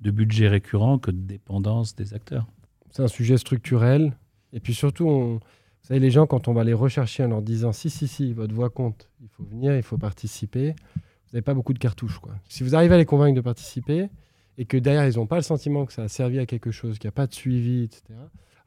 de 0.00 0.10
budget 0.10 0.48
récurrent 0.48 0.98
que 0.98 1.10
de 1.10 1.20
dépendance 1.20 1.94
des 1.94 2.14
acteurs. 2.14 2.46
C'est 2.90 3.02
un 3.02 3.08
sujet 3.08 3.36
structurel. 3.36 4.16
Et 4.52 4.60
puis 4.60 4.74
surtout, 4.74 5.06
on, 5.06 5.34
vous 5.34 5.40
savez, 5.82 6.00
les 6.00 6.10
gens, 6.10 6.26
quand 6.26 6.48
on 6.48 6.52
va 6.52 6.64
les 6.64 6.72
rechercher 6.72 7.24
en 7.24 7.28
leur 7.28 7.42
disant 7.42 7.72
si, 7.72 7.90
si, 7.90 8.08
si, 8.08 8.32
votre 8.32 8.54
voix 8.54 8.70
compte, 8.70 9.08
il 9.20 9.28
faut 9.28 9.44
venir, 9.44 9.76
il 9.76 9.82
faut 9.82 9.98
participer, 9.98 10.74
vous 10.96 11.34
n'avez 11.34 11.42
pas 11.42 11.54
beaucoup 11.54 11.72
de 11.72 11.78
cartouches. 11.78 12.18
Quoi. 12.18 12.34
Si 12.48 12.62
vous 12.62 12.74
arrivez 12.74 12.94
à 12.94 12.98
les 12.98 13.04
convaincre 13.04 13.36
de 13.36 13.40
participer 13.40 14.08
et 14.56 14.64
que 14.64 14.76
derrière, 14.76 15.06
ils 15.06 15.16
n'ont 15.16 15.26
pas 15.26 15.36
le 15.36 15.42
sentiment 15.42 15.86
que 15.86 15.92
ça 15.92 16.02
a 16.02 16.08
servi 16.08 16.38
à 16.38 16.46
quelque 16.46 16.70
chose, 16.70 16.98
qu'il 16.98 17.08
n'y 17.08 17.12
a 17.12 17.12
pas 17.12 17.26
de 17.26 17.34
suivi, 17.34 17.84
etc., 17.84 18.02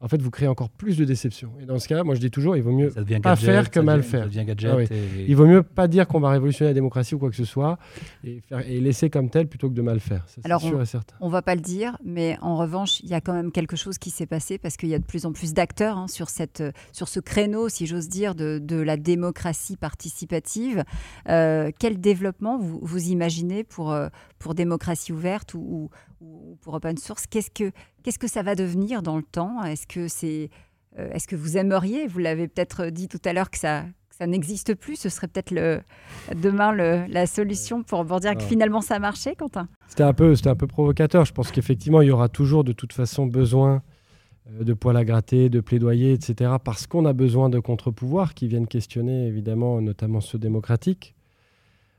en 0.02 0.08
fait, 0.08 0.20
vous 0.20 0.30
créez 0.30 0.48
encore 0.48 0.68
plus 0.68 0.96
de 0.96 1.04
déception. 1.04 1.52
Et 1.60 1.64
dans 1.64 1.78
ce 1.78 1.86
cas-là, 1.86 2.02
moi, 2.02 2.16
je 2.16 2.20
dis 2.20 2.30
toujours, 2.30 2.56
il 2.56 2.62
vaut 2.62 2.72
mieux 2.72 2.90
pas 3.22 3.36
faire 3.36 3.70
que 3.70 3.78
mal 3.78 4.02
faire. 4.02 4.28
Ah 4.34 4.76
il 5.16 5.36
vaut 5.36 5.46
mieux 5.46 5.62
pas 5.62 5.86
dire 5.86 6.08
qu'on 6.08 6.18
va 6.18 6.30
révolutionner 6.30 6.70
la 6.70 6.74
démocratie 6.74 7.14
ou 7.14 7.18
quoi 7.18 7.30
que 7.30 7.36
ce 7.36 7.44
soit 7.44 7.78
et, 8.24 8.40
faire, 8.40 8.68
et 8.68 8.80
laisser 8.80 9.10
comme 9.10 9.30
tel 9.30 9.46
plutôt 9.46 9.68
que 9.68 9.74
de 9.74 9.82
mal 9.82 10.00
faire. 10.00 10.26
Alors, 10.42 10.60
sûr 10.60 10.76
on, 10.76 10.82
et 10.82 10.86
certain. 10.86 11.14
on 11.20 11.28
va 11.28 11.40
pas 11.40 11.54
le 11.54 11.60
dire, 11.60 11.96
mais 12.04 12.36
en 12.42 12.56
revanche, 12.56 12.98
il 13.00 13.10
y 13.10 13.14
a 13.14 13.20
quand 13.20 13.32
même 13.32 13.52
quelque 13.52 13.76
chose 13.76 13.98
qui 13.98 14.10
s'est 14.10 14.26
passé 14.26 14.58
parce 14.58 14.76
qu'il 14.76 14.88
y 14.88 14.94
a 14.94 14.98
de 14.98 15.04
plus 15.04 15.24
en 15.24 15.32
plus 15.32 15.54
d'acteurs 15.54 15.96
hein, 15.96 16.08
sur, 16.08 16.30
cette, 16.30 16.64
sur 16.92 17.06
ce 17.06 17.20
créneau, 17.20 17.68
si 17.68 17.86
j'ose 17.86 18.08
dire, 18.08 18.34
de, 18.34 18.58
de, 18.58 18.76
la 18.76 18.96
démocratie 18.96 19.76
participative. 19.76 20.82
Euh, 21.28 21.70
quel 21.78 22.00
développement 22.00 22.58
vous, 22.58 22.80
vous 22.82 23.08
imaginez 23.08 23.62
pour, 23.62 23.92
euh, 23.92 24.08
pour 24.42 24.54
démocratie 24.54 25.12
ouverte 25.12 25.54
ou, 25.54 25.88
ou, 26.20 26.58
pour 26.60 26.74
open 26.74 26.98
source 26.98 27.26
Qu'est-ce 27.26 27.50
que 27.50 27.70
qu'est-ce 28.02 28.18
que 28.18 28.28
ça 28.28 28.42
va 28.42 28.54
devenir 28.54 29.02
dans 29.02 29.16
le 29.16 29.22
temps? 29.22 29.62
Est-ce 29.62 29.86
que 29.86 30.08
c'est 30.08 30.50
euh, 30.98 31.10
est-ce 31.12 31.26
que 31.26 31.36
vous 31.36 31.56
aimeriez 31.56 32.06
Vous 32.06 32.18
l'avez 32.18 32.48
peut-être 32.48 32.86
dit 32.86 33.08
tout 33.08 33.20
à 33.24 33.32
l'heure 33.32 33.50
que 33.50 33.58
ça 33.58 33.84
ça 34.10 34.26
n'existe 34.26 34.74
plus. 34.74 34.96
Ce 34.96 35.08
serait 35.08 35.26
peut-être 35.26 35.50
le, 35.50 35.80
demain 36.34 36.72
le, 36.72 37.06
la 37.08 37.26
solution 37.26 37.82
pour, 37.82 38.04
pour 38.04 38.20
dire 38.20 38.36
que 38.36 38.42
finalement 38.42 38.80
ça 38.82 38.96
a 38.96 38.98
marché, 38.98 39.34
Quentin? 39.34 39.68
C'était 39.88 40.02
un 40.02 40.12
peu, 40.12 40.34
c'était 40.34 40.50
un 40.50 40.56
peu 40.56 40.66
provocateur. 40.66 41.24
Je 41.24 41.32
pense 41.32 41.50
qu'effectivement, 41.50 42.02
il 42.02 42.08
y 42.08 42.10
aura 42.10 42.28
toujours 42.28 42.62
de 42.62 42.72
toute 42.72 42.92
façon 42.92 43.26
besoin 43.26 43.82
euh, 44.50 44.64
de 44.64 44.74
poils 44.74 44.96
à 44.96 45.04
gratter, 45.04 45.48
de 45.48 45.60
plaidoyer, 45.60 46.12
etc. 46.12 46.52
Parce 46.62 46.86
qu'on 46.86 47.06
a 47.06 47.12
besoin 47.12 47.48
de 47.48 47.58
contre-pouvoirs 47.58 48.34
qui 48.34 48.48
viennent 48.48 48.66
questionner, 48.66 49.26
évidemment, 49.26 49.80
notamment 49.80 50.20
ceux 50.20 50.38
démocratiques. 50.38 51.14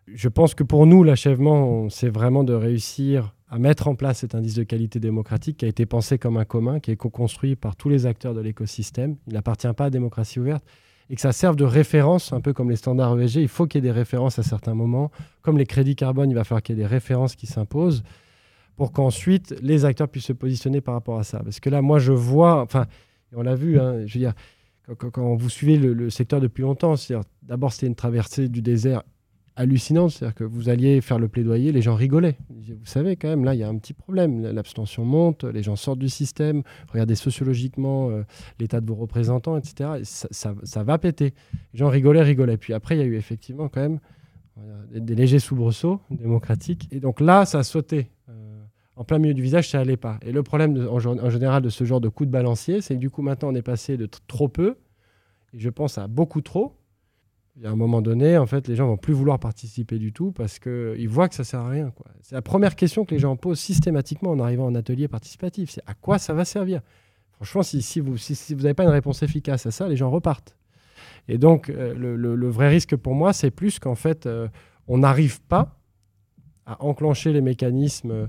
Je 0.08 0.28
pense 0.28 0.54
que 0.54 0.64
pour 0.64 0.86
nous, 0.86 1.04
l'achèvement, 1.04 1.90
c'est 1.90 2.10
vraiment 2.10 2.44
de 2.44 2.54
réussir 2.54 3.34
à 3.50 3.58
mettre 3.58 3.88
en 3.88 3.96
place 3.96 4.20
cet 4.20 4.36
indice 4.36 4.56
de 4.56 4.64
qualité 4.64 5.00
démocratique 5.00 5.58
qui 5.58 5.66
a 5.66 5.68
été 5.68 5.86
pensé 5.86 6.18
comme 6.18 6.38
un 6.38 6.46
commun, 6.46 6.80
qui 6.80 6.92
est 6.92 6.96
co-construit 6.96 7.56
par 7.56 7.76
tous 7.76 7.88
les 7.88 8.06
acteurs 8.06 8.34
de 8.34 8.42
l'écosystème. 8.42 9.16
Il 9.28 9.34
n'appartient 9.34 9.72
pas 9.78 9.86
à 9.86 9.90
démocratie 9.90 10.40
ouverte 10.40 10.66
et 11.10 11.16
que 11.16 11.22
ça 11.22 11.32
serve 11.32 11.56
de 11.56 11.64
référence, 11.64 12.34
un 12.34 12.42
peu 12.42 12.52
comme 12.52 12.70
les 12.70 12.76
standards 12.76 13.20
ESG. 13.20 13.38
Il 13.38 13.48
faut 13.48 13.68
qu'il 13.68 13.84
y 13.84 13.88
ait 13.88 13.92
des 13.92 13.98
références 13.98 14.40
à 14.40 14.44
certains 14.44 14.74
moments. 14.74 15.12
Comme 15.42 15.58
les 15.58 15.66
crédits 15.66 15.96
carbone, 15.96 16.30
il 16.30 16.34
va 16.34 16.44
falloir 16.44 16.64
qu'il 16.64 16.76
y 16.76 16.80
ait 16.80 16.84
des 16.84 16.88
références 16.88 17.36
qui 17.36 17.46
s'imposent 17.48 18.04
pour 18.76 18.92
qu'ensuite 18.92 19.56
les 19.62 19.86
acteurs 19.86 20.10
puissent 20.10 20.26
se 20.26 20.34
positionner 20.34 20.82
par 20.82 20.96
rapport 20.96 21.20
à 21.20 21.24
ça. 21.24 21.40
Parce 21.44 21.60
que 21.60 21.70
là, 21.70 21.82
moi, 21.82 22.00
je 22.00 22.12
vois, 22.12 22.62
enfin, 22.62 22.88
on 23.36 23.44
l'a 23.44 23.56
vu, 23.56 23.80
hein, 23.80 24.06
je 24.06 24.14
veux 24.16 24.20
dire, 24.20 24.34
quand, 24.98 25.36
vous 25.36 25.50
suivez 25.50 25.78
le, 25.78 25.94
le 25.94 26.10
secteur 26.10 26.42
depuis 26.42 26.64
longtemps, 26.64 26.96
d'abord 27.44 27.72
c'était 27.72 27.88
une 27.88 27.96
traversée 27.96 28.50
du 28.50 28.62
désert 28.62 29.04
hallucinante, 29.56 30.12
c'est-à-dire 30.12 30.36
que 30.36 30.44
vous 30.44 30.70
alliez 30.70 31.02
faire 31.02 31.20
le 31.20 31.28
plaidoyer, 31.28 31.72
les 31.72 31.82
gens 31.82 31.96
rigolaient. 31.96 32.38
Vous 32.50 32.86
savez 32.86 33.16
quand 33.16 33.28
même, 33.28 33.44
là, 33.44 33.54
il 33.54 33.60
y 33.60 33.64
a 33.64 33.70
un 33.70 33.78
petit 33.78 33.94
problème. 33.94 34.42
L'abstention 34.42 35.06
monte, 35.06 35.44
les 35.44 35.64
gens 35.64 35.76
sortent 35.76 36.00
du 36.00 36.10
système, 36.10 36.64
regardez 36.92 37.16
sociologiquement 37.16 38.10
euh, 38.10 38.24
l'état 38.60 38.82
de 38.82 38.88
vos 38.88 38.96
représentants, 38.96 39.58
etc. 39.58 40.02
ça, 40.04 40.84
va 40.84 40.98
péter. 40.98 41.34
Les 41.74 41.80
gens 41.80 41.90
rigolaient, 41.90 42.24
rigolaient. 42.24 42.58
Puis 42.58 42.74
après, 42.74 42.96
il 42.96 43.00
y 43.00 43.04
a 43.04 43.06
eu 43.06 43.16
effectivement 43.16 43.70
quand 43.70 43.82
même 43.82 44.00
des, 44.92 45.16
légers 45.16 45.40
soubresauts 45.40 46.00
démocratiques. 46.10 46.88
Et 46.92 47.00
donc 47.00 47.20
là, 47.20 47.46
ça 47.46 47.60
a 47.60 47.64
sauté. 47.64 48.12
Euh, 48.30 48.64
en 48.96 49.04
plein 49.04 49.18
milieu 49.18 49.34
du 49.34 49.42
visage, 49.42 49.70
ça 49.70 49.80
n'allait 49.80 49.98
pas. 49.98 50.20
Et 50.22 50.32
le 50.32 50.44
problème 50.44 50.88
en, 50.90 50.98
en, 50.98 51.30
général 51.30 51.64
de 51.64 51.70
ce 51.70 51.84
genre 51.84 52.02
de 52.02 52.10
coup 52.10 52.26
de 52.26 52.32
balancier, 52.32 52.82
c'est 52.82 52.96
que 52.96 53.00
du 53.00 53.10
coup, 53.10 53.22
maintenant, 53.22 53.50
on 53.50 53.56
est 53.56 53.64
passé 53.64 53.98
de 53.98 54.08
trop 54.28 54.48
peu, 54.48 54.78
et 55.54 55.60
je 55.60 55.70
pense 55.70 55.98
à 55.98 56.08
beaucoup 56.08 56.42
trop, 56.42 56.74
il 57.56 57.62
y 57.62 57.68
a 57.68 57.72
un 57.72 57.76
moment 57.76 58.02
donné, 58.02 58.38
en 58.38 58.48
fait, 58.48 58.68
les 58.68 58.76
gens 58.76 58.88
vont 58.88 58.98
plus 58.98 59.14
vouloir 59.14 59.40
participer 59.40 60.00
du 60.00 60.12
tout 60.12 60.32
parce 60.32 60.58
qu'ils 60.58 61.08
voient 61.08 61.30
que 61.30 61.36
ça 61.36 61.44
sert 61.44 61.60
à 61.60 61.70
rien. 61.70 61.94
C'est 62.22 62.34
la 62.34 62.42
première 62.42 62.76
question 62.76 63.06
que 63.06 63.14
les 63.14 63.20
gens 63.20 63.36
posent 63.36 63.60
systématiquement 63.60 64.32
en 64.32 64.40
arrivant 64.40 64.66
en 64.66 64.76
atelier 64.76 65.08
participatif. 65.08 65.70
C'est 65.70 65.84
à 65.86 65.94
quoi 65.94 66.18
ça 66.18 66.34
va 66.34 66.46
servir? 66.46 66.82
Franchement, 67.34 67.62
si, 67.62 68.00
vous 68.00 68.16
n'avez 68.62 68.74
pas 68.74 68.84
une 68.84 68.90
réponse 68.90 69.22
efficace 69.22 69.66
à 69.66 69.72
ça, 69.72 69.88
les 69.88 69.96
gens 69.96 70.10
repartent. 70.10 70.56
Et 71.28 71.38
donc, 71.38 71.70
euh, 71.70 71.94
le, 71.94 72.50
vrai 72.50 72.70
risque 72.70 72.96
pour 72.96 73.14
moi, 73.14 73.34
c'est 73.34 73.52
plus 73.52 73.80
qu'en 73.80 73.96
fait, 73.96 74.26
euh, 74.26 74.48
on 74.88 75.00
n'arrive 75.00 75.42
pas 75.42 75.78
à 76.66 76.84
enclencher 76.84 77.34
les 77.34 77.42
mécanismes 77.42 78.12
euh, 78.12 78.28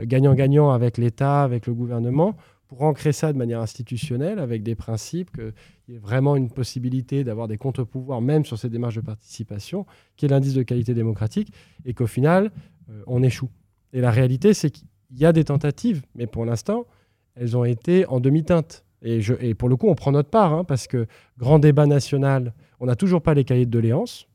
gagnant-gagnant 0.00 0.70
avec 0.70 0.98
l'État, 0.98 1.42
avec 1.42 1.66
le 1.66 1.74
gouvernement, 1.74 2.36
pour 2.68 2.82
ancrer 2.82 3.12
ça 3.12 3.32
de 3.32 3.38
manière 3.38 3.60
institutionnelle, 3.60 4.38
avec 4.38 4.62
des 4.62 4.74
principes, 4.74 5.30
qu'il 5.32 5.52
y 5.88 5.96
ait 5.96 6.00
vraiment 6.00 6.36
une 6.36 6.50
possibilité 6.50 7.22
d'avoir 7.22 7.48
des 7.48 7.58
contre-pouvoirs, 7.58 8.20
même 8.20 8.44
sur 8.44 8.58
ces 8.58 8.68
démarches 8.68 8.96
de 8.96 9.02
participation, 9.02 9.86
qui 10.16 10.26
est 10.26 10.28
l'indice 10.28 10.54
de 10.54 10.62
qualité 10.62 10.94
démocratique, 10.94 11.52
et 11.84 11.94
qu'au 11.94 12.06
final, 12.06 12.50
euh, 12.90 13.02
on 13.06 13.22
échoue. 13.22 13.50
Et 13.92 14.00
la 14.00 14.10
réalité, 14.10 14.52
c'est 14.52 14.70
qu'il 14.70 14.88
y 15.12 15.24
a 15.24 15.32
des 15.32 15.44
tentatives, 15.44 16.02
mais 16.14 16.26
pour 16.26 16.44
l'instant, 16.44 16.86
elles 17.34 17.56
ont 17.56 17.64
été 17.64 18.06
en 18.06 18.20
demi-teinte. 18.20 18.84
Et, 19.02 19.54
pour 19.54 19.68
le 19.68 19.76
coup, 19.76 19.88
on 19.88 19.94
prend 19.94 20.10
notre 20.10 20.30
part, 20.30 20.52
hein, 20.52 20.64
parce 20.64 20.88
que 20.88 21.06
grand 21.38 21.58
débat 21.58 21.86
national, 21.86 22.54
on 22.80 22.86
n'a 22.86 22.96
toujours 22.96 23.22
pas 23.22 23.34
les 23.34 23.44
cahiers 23.44 23.66
de 23.66 23.70
doléances. 23.70 24.26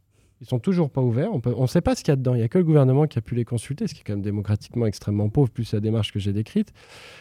Ils 0.41 0.47
sont 0.47 0.60
toujours 0.60 0.89
pas 0.89 1.01
ouverts. 1.01 1.30
On 1.45 1.62
ne 1.62 1.67
sait 1.67 1.82
pas 1.82 1.93
ce 1.95 2.04
qu'il 2.04 2.12
y 2.12 2.13
a 2.13 2.15
dedans. 2.15 2.34
Il 2.34 2.39
n'y 2.39 2.43
a 2.43 2.47
que 2.47 2.58
le 2.58 2.63
gouvernement 2.63 3.06
qui 3.06 3.19
a 3.19 3.21
pu 3.21 3.36
les 3.36 3.45
consulter, 3.45 3.86
ce 3.88 3.93
qui 3.93 4.01
est 4.01 4.04
quand 4.04 4.13
même 4.13 4.23
démocratiquement 4.23 4.88
extrêmement 4.88 5.30
pauvre, 5.30 5.51
plus 5.51 5.71
la 5.71 5.80
démarche 5.80 6.12
que 6.12 6.17
j'ai 6.17 6.34
décrite. 6.34 6.73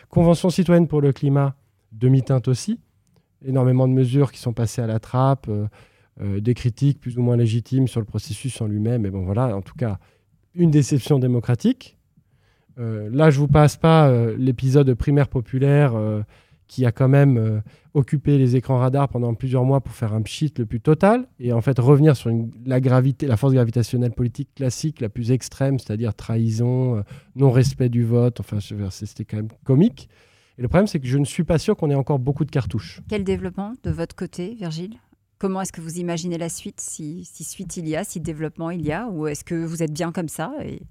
Convention 0.08 0.48
citoyenne 0.48 0.88
pour 0.88 1.02
le 1.02 1.12
climat, 1.12 1.54
demi-teinte 1.92 2.48
aussi. 2.48 2.80
Énormément 3.44 3.86
de 3.86 3.92
mesures 3.92 4.32
qui 4.32 4.40
sont 4.40 4.54
passées 4.54 4.80
à 4.80 4.86
la 4.86 5.00
trappe, 5.00 5.48
euh, 5.50 5.66
euh, 6.22 6.40
des 6.40 6.54
critiques 6.54 6.98
plus 6.98 7.18
ou 7.18 7.22
moins 7.22 7.36
légitimes 7.36 7.88
sur 7.88 8.00
le 8.00 8.06
processus 8.06 8.58
en 8.62 8.66
lui-même. 8.66 9.02
Mais 9.02 9.10
bon, 9.10 9.22
voilà, 9.22 9.54
en 9.54 9.60
tout 9.60 9.76
cas, 9.76 9.98
une 10.54 10.70
déception 10.70 11.18
démocratique. 11.18 11.98
Euh, 12.78 13.10
là, 13.12 13.28
je 13.28 13.38
vous 13.38 13.48
passe 13.48 13.76
pas 13.76 14.10
l'épisode 14.38 14.94
primaire 14.94 15.28
populaire 15.28 15.92
qui 16.70 16.86
a 16.86 16.92
quand 16.92 17.08
même 17.08 17.36
euh, 17.36 17.60
occupé 17.94 18.38
les 18.38 18.54
écrans 18.54 18.78
radars 18.78 19.08
pendant 19.08 19.34
plusieurs 19.34 19.64
mois 19.64 19.80
pour 19.80 19.92
faire 19.92 20.14
un 20.14 20.22
pchit 20.22 20.54
le 20.56 20.66
plus 20.66 20.80
total 20.80 21.26
et 21.40 21.52
en 21.52 21.60
fait 21.60 21.76
revenir 21.80 22.16
sur 22.16 22.30
la 22.64 22.80
gravité, 22.80 23.26
la 23.26 23.36
force 23.36 23.52
gravitationnelle 23.54 24.12
politique 24.12 24.54
classique 24.54 25.00
la 25.00 25.08
plus 25.08 25.32
extrême, 25.32 25.80
c'est-à-dire 25.80 26.14
trahison, 26.14 26.98
euh, 26.98 27.02
non-respect 27.34 27.88
du 27.88 28.04
vote. 28.04 28.38
Enfin, 28.38 28.58
c'était 28.90 29.24
quand 29.24 29.38
même 29.38 29.48
comique. 29.64 30.08
Et 30.58 30.62
le 30.62 30.68
problème, 30.68 30.86
c'est 30.86 31.00
que 31.00 31.08
je 31.08 31.18
ne 31.18 31.24
suis 31.24 31.42
pas 31.42 31.58
sûr 31.58 31.76
qu'on 31.76 31.90
ait 31.90 31.96
encore 31.96 32.20
beaucoup 32.20 32.44
de 32.44 32.52
cartouches. 32.52 33.00
Quel 33.08 33.24
développement 33.24 33.72
de 33.82 33.90
votre 33.90 34.14
côté, 34.14 34.54
Virgile? 34.54 34.94
Comment 35.38 35.62
est-ce 35.62 35.72
que 35.72 35.80
vous 35.80 35.98
imaginez 35.98 36.38
la 36.38 36.48
suite, 36.48 36.80
si, 36.80 37.24
si, 37.24 37.42
suite 37.42 37.78
il 37.78 37.88
y 37.88 37.96
a, 37.96 38.04
si 38.04 38.20
développement 38.20 38.70
il 38.70 38.82
y 38.82 38.92
a, 38.92 39.08
ou 39.08 39.26
est-ce 39.26 39.42
que 39.42 39.56
vous 39.56 39.82
êtes 39.82 39.92
bien 39.92 40.12
comme 40.12 40.28
ça 40.28 40.52
et... 40.64 40.82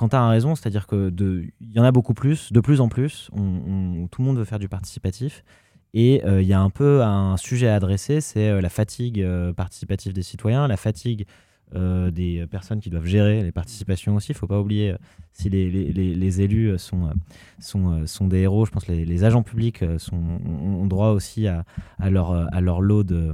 Quentin 0.00 0.22
a 0.22 0.30
raison, 0.30 0.54
c'est-à-dire 0.54 0.86
que 0.86 1.12
il 1.60 1.72
y 1.72 1.78
en 1.78 1.84
a 1.84 1.92
beaucoup 1.92 2.14
plus, 2.14 2.54
de 2.54 2.60
plus 2.60 2.80
en 2.80 2.88
plus. 2.88 3.28
Tout 3.34 4.22
le 4.22 4.24
monde 4.24 4.38
veut 4.38 4.46
faire 4.46 4.58
du 4.58 4.68
participatif. 4.68 5.44
Et 5.92 6.24
euh, 6.24 6.40
il 6.40 6.48
y 6.48 6.54
a 6.54 6.60
un 6.60 6.70
peu 6.70 7.02
un 7.02 7.36
sujet 7.36 7.68
à 7.68 7.74
adresser, 7.74 8.22
c'est 8.22 8.48
euh, 8.48 8.62
la 8.62 8.70
fatigue 8.70 9.20
euh, 9.20 9.52
participative 9.52 10.14
des 10.14 10.22
citoyens, 10.22 10.68
la 10.68 10.78
fatigue 10.78 11.26
des 11.72 12.44
personnes 12.50 12.80
qui 12.80 12.90
doivent 12.90 13.06
gérer 13.06 13.44
les 13.44 13.52
participations 13.52 14.16
aussi. 14.16 14.32
Il 14.32 14.34
ne 14.34 14.38
faut 14.38 14.48
pas 14.48 14.58
oublier, 14.58 14.96
si 15.32 15.48
les, 15.48 15.70
les, 15.70 16.40
élus 16.40 16.76
sont, 16.78 17.12
sont, 17.60 18.04
sont, 18.08 18.26
des 18.26 18.38
héros, 18.38 18.66
je 18.66 18.72
pense 18.72 18.84
que 18.84 18.90
les, 18.90 19.22
agents 19.22 19.44
publics 19.44 19.84
ont 20.10 20.86
droit 20.86 21.10
aussi 21.10 21.46
à, 21.46 21.64
leur, 22.10 22.32
à 22.32 22.60
leur 22.60 22.80
lot 22.80 23.04
de, 23.04 23.32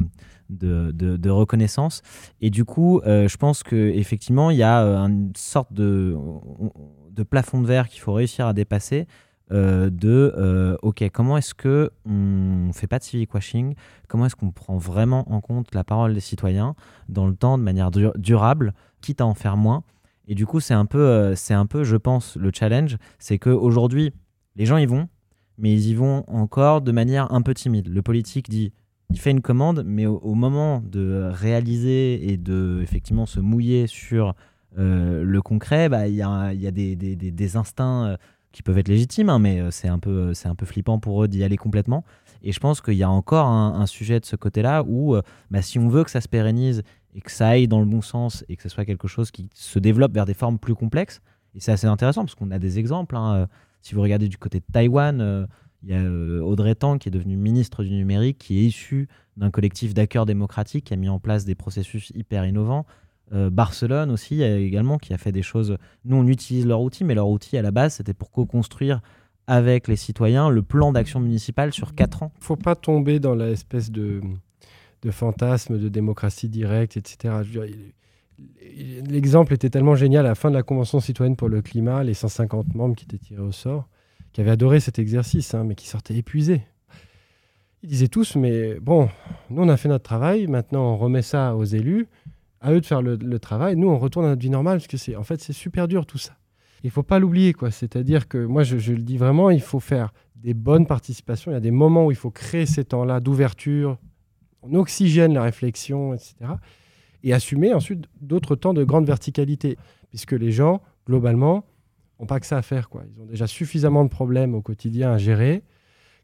de, 0.51 1.31
reconnaissance. 1.31 2.03
Et 2.41 2.51
du 2.51 2.65
coup, 2.65 3.01
euh, 3.01 3.29
je 3.29 3.37
pense 3.37 3.63
qu'effectivement, 3.63 4.51
il 4.51 4.59
y 4.59 4.63
a 4.63 4.83
euh, 4.83 4.97
une 4.99 5.33
sorte 5.37 5.73
de, 5.73 6.17
de 7.11 7.23
plafond 7.23 7.61
de 7.61 7.67
verre 7.67 7.89
qu'il 7.89 8.01
faut 8.01 8.13
réussir 8.13 8.47
à 8.47 8.53
dépasser. 8.53 9.07
Euh, 9.53 9.91
de 9.91 10.77
ok 10.83 11.09
comment 11.13 11.37
est-ce 11.37 11.55
que 11.55 11.93
on 12.05 12.73
fait 12.73 12.89
pas 12.89 12.99
de 12.99 13.05
civic 13.05 13.33
washing? 13.33 13.77
Comment 14.09 14.27
est-ce 14.27 14.35
qu'on 14.35 14.51
prend 14.51 14.77
vraiment 14.77 15.33
en 15.33 15.41
compte 15.41 15.73
la 15.73 15.85
parole 15.85 16.15
des 16.15 16.21
citoyens 16.21 16.75
dans 17.09 17.29
le 17.29 17.37
temps 17.37 17.57
de 17.57 17.63
manière 17.63 17.93
durable 17.93 18.75
quitte 19.01 19.21
à 19.21 19.27
en 19.27 19.35
faire 19.35 19.57
moins? 19.57 19.85
Et 20.27 20.35
du 20.35 20.47
coup 20.47 20.59
c'est 20.59 20.75
un 20.75 20.85
peu 20.85 21.37
c'est 21.37 21.55
un 21.55 21.67
peu 21.67 21.85
je 21.85 21.95
pense 21.97 22.37
le 22.37 22.51
challenge 22.53 22.97
c'est 23.21 23.39
que 23.39 23.51
aujourd'hui 23.51 24.13
les 24.57 24.67
gens 24.67 24.79
y 24.79 24.87
vont 24.87 25.09
mais 25.59 25.73
ils 25.73 25.91
y 25.91 25.95
vont 25.95 26.25
encore 26.27 26.81
de 26.83 26.91
manière 26.91 27.33
un 27.33 27.41
peu 27.41 27.55
timide 27.55 27.87
le 27.87 28.03
politique 28.03 28.51
dit 28.51 28.73
il 29.11 29.21
fait 29.21 29.31
une 29.31 29.41
commande, 29.41 29.85
mais 29.87 30.07
au, 30.07 30.35
moment 30.35 30.83
de 30.85 31.31
réaliser 31.33 32.33
et 32.33 32.37
de 32.37 32.81
effectivement 32.83 33.27
se 33.27 33.41
mouiller 33.41 33.87
sur 33.87 34.35
euh, 34.79 35.23
le 35.23 35.43
concret, 35.43 35.89
bah, 35.89 36.09
il 36.09 36.15
y 36.15 36.23
a, 36.23 36.53
des, 36.53 37.57
instincts 37.57 38.07
euh, 38.07 38.17
qui 38.53 38.63
peuvent 38.63 38.79
être 38.79 38.89
légitimes, 38.89 39.31
hein, 39.31 39.39
mais 39.39 39.61
euh, 39.61 39.71
c'est 39.71 39.89
un, 39.89 39.99
peu, 39.99 40.33
un 40.45 40.55
peu 40.55 40.67
flippant 40.67 40.99
pour 40.99 41.23
eux 41.23 41.29
d'y 41.29 41.45
aller 41.45 41.57
complètement. 41.57 42.05
Et 42.43 42.53
je 42.53 42.61
pense 42.61 42.81
qu'il 42.81 42.95
y 42.95 43.03
a 43.03 43.11
encore 43.11 43.47
un, 43.47 43.87
sujet 43.87 44.21
de 44.21 44.27
ce 44.27 44.37
côté-là 44.37 44.85
où, 44.87 45.17
bah, 45.51 45.63
si 45.63 45.79
on 45.79 45.89
veut 45.89 46.05
que 46.05 46.11
ça 46.11 46.21
se 46.21 46.29
pérennise 46.29 46.83
et 47.15 47.21
que 47.21 47.31
ça 47.31 47.49
aille 47.49 47.67
dans 47.67 47.81
le 47.81 47.87
bon 47.87 48.03
sens 48.03 48.45
et 48.49 48.57
que 48.57 48.63
ce 48.63 48.69
soit 48.69 48.85
quelque 48.85 49.09
chose 49.09 49.31
qui 49.31 49.49
se 49.55 49.79
développe 49.79 50.13
vers 50.13 50.27
des 50.27 50.35
formes 50.35 50.59
plus 50.59 50.75
complexes, 50.75 51.23
et 51.55 51.61
c'est 51.61 51.73
assez 51.73 51.87
intéressant 51.87 52.23
parce 52.23 52.35
qu'on 52.35 52.51
a 52.51 52.59
des 52.59 52.79
exemples. 52.79 53.17
Hein, 53.17 53.49
si 53.81 53.95
vous 53.95 54.03
regardez 54.03 54.29
du 54.29 54.37
côté 54.37 54.61
de 54.61 54.65
Taïwan, 54.71 55.49
il 55.87 55.93
y 55.93 55.95
a 55.95 56.03
euh, 56.03 56.41
Audrey 56.41 56.75
Tang 56.75 56.99
qui 56.99 57.09
est 57.09 57.13
devenue 57.13 57.37
ministre 57.37 57.85
du 57.85 57.91
numérique, 57.91 58.39
qui 58.39 58.59
est 58.59 58.63
issue 58.65 59.09
d'un 59.37 59.51
collectif 59.51 59.95
d'acteurs 59.95 60.27
démocratiques 60.27 60.87
qui 60.87 60.95
a 60.95 60.97
mis 60.97 61.09
en 61.09 61.21
place 61.21 61.45
des 61.45 61.55
processus 61.55 62.11
hyper 62.15 62.45
innovants. 62.45 62.87
Euh, 63.33 63.51
Barcelone 63.51 64.11
aussi 64.11 64.43
également 64.43 64.99
qui 64.99 65.15
a 65.15 65.19
fait 65.19 65.31
des 65.31 65.43
choses. 65.43 65.77
Nous, 66.05 66.17
on 66.17 66.27
utilise 66.27 66.67
leur 66.67 66.81
outil, 66.81 67.05
mais 67.05 67.15
leur 67.15 67.29
outil 67.29 67.57
à 67.57 67.63
la 67.63 67.71
base, 67.71 67.95
c'était 67.95 68.15
pour 68.15 68.33
co-construire 68.33 69.01
avec 69.47 69.87
les 69.87 69.95
citoyens 69.95 70.51
le 70.51 70.63
plan 70.63 70.91
d'action 70.91 71.21
municipale 71.21 71.73
sur 71.73 71.95
4 71.95 72.25
ans. 72.25 72.33
Il 72.35 72.41
ne 72.41 72.45
faut 72.45 72.57
pas 72.57 72.75
tomber 72.75 73.21
dans 73.21 73.37
l'espèce 73.37 73.93
de, 73.93 74.21
de 75.03 75.11
fantasme 75.13 75.79
de 75.79 75.89
démocratie 75.89 76.49
directe, 76.49 76.97
etc. 76.97 77.35
L'exemple 79.09 79.55
était 79.55 79.71
tellement 79.71 79.95
génial 79.95 80.27
à 80.27 80.31
la 80.31 80.35
fin 80.35 80.51
de 80.51 80.57
la 80.57 80.65
Convention 80.65 80.99
citoyenne 80.99 81.37
pour 81.37 81.49
le 81.49 81.63
climat, 81.63 82.03
les 82.03 82.15
150 82.15 82.75
membres 82.75 82.97
qui 82.97 83.05
étaient 83.05 83.19
tirés 83.19 83.43
au 83.43 83.53
sort, 83.53 83.89
qui 84.37 84.43
avaient 84.43 84.51
adoré 84.51 84.81
cet 84.81 84.99
exercice, 84.99 85.55
hein, 85.55 85.65
mais 85.65 85.75
qui 85.75 85.89
sortaient 85.89 86.15
épuisés. 86.15 86.61
Ils 87.83 87.89
disaient 87.89 88.09
tous, 88.09 88.37
mais 88.37 88.79
bon, 88.81 89.09
nous 89.49 89.63
on 89.63 89.69
a 89.71 89.79
fait 89.79 89.89
notre 89.89 90.05
travail, 90.05 90.47
maintenant 90.47 90.93
on 90.93 90.99
remet 90.99 91.23
ça 91.23 91.57
aux 91.57 91.65
élus, 91.65 92.07
à 92.61 92.71
eux 92.73 92.83
de 92.83 92.85
faire 92.85 93.01
le, 93.01 93.39
travail, 93.39 93.77
nous 93.77 93.89
on 93.89 93.97
retourne 93.97 94.27
à 94.27 94.29
notre 94.29 94.43
vie 94.43 94.51
normale, 94.51 94.77
parce 94.77 94.89
que 94.89 94.99
c'est 94.99 95.17
en 95.17 95.23
fait 95.23 95.41
c'est 95.41 95.55
super 95.55 95.89
dur 95.89 96.05
tout 96.05 96.19
ça. 96.19 96.37
Il 96.85 96.91
faut 96.91 97.03
pas 97.03 97.19
l'oublier, 97.19 97.55
quoi. 97.55 97.71
C'est-à-dire 97.71 98.29
que 98.29 98.37
moi 98.37 98.63
je, 98.63 98.77
je 98.77 98.93
le 98.93 99.01
dis 99.01 99.17
vraiment, 99.17 99.49
il 99.49 99.63
faut 99.63 99.81
faire 99.81 100.13
des 100.35 100.53
bonnes 100.53 100.85
participations. 100.87 101.51
Il 101.51 101.55
y 101.55 101.57
a 101.57 101.61
des 101.61 101.71
moments 101.71 102.05
où 102.05 102.11
il 102.11 102.17
faut 102.19 102.31
créer 102.31 102.67
ces 102.67 102.85
temps-là 102.85 103.21
d'ouverture, 103.21 103.97
on 104.61 104.75
oxygène 104.75 105.33
la 105.33 105.45
réflexion, 105.45 106.13
etc 106.13 106.57
et 107.27 107.33
assumer 107.33 107.75
ensuite 107.75 108.05
d'autres 108.21 108.55
temps 108.55 108.73
de 108.73 108.85
grande 108.85 109.07
verticalité, 109.07 109.77
puisque 110.11 110.33
les 110.33 110.53
gens, 110.53 110.81
globalement, 111.07 111.65
n'ont 112.21 112.27
pas 112.27 112.41
que 112.41 112.47
ça 112.47 112.57
à 112.57 112.63
faire. 112.63 112.89
Quoi. 112.89 113.03
Ils 113.15 113.21
ont 113.21 113.27
déjà 113.27 113.47
suffisamment 113.47 114.05
de 114.05 114.11
problèmes 114.11 114.55
au 114.55 114.63
quotidien 114.63 115.13
à 115.13 115.19
gérer 115.19 115.63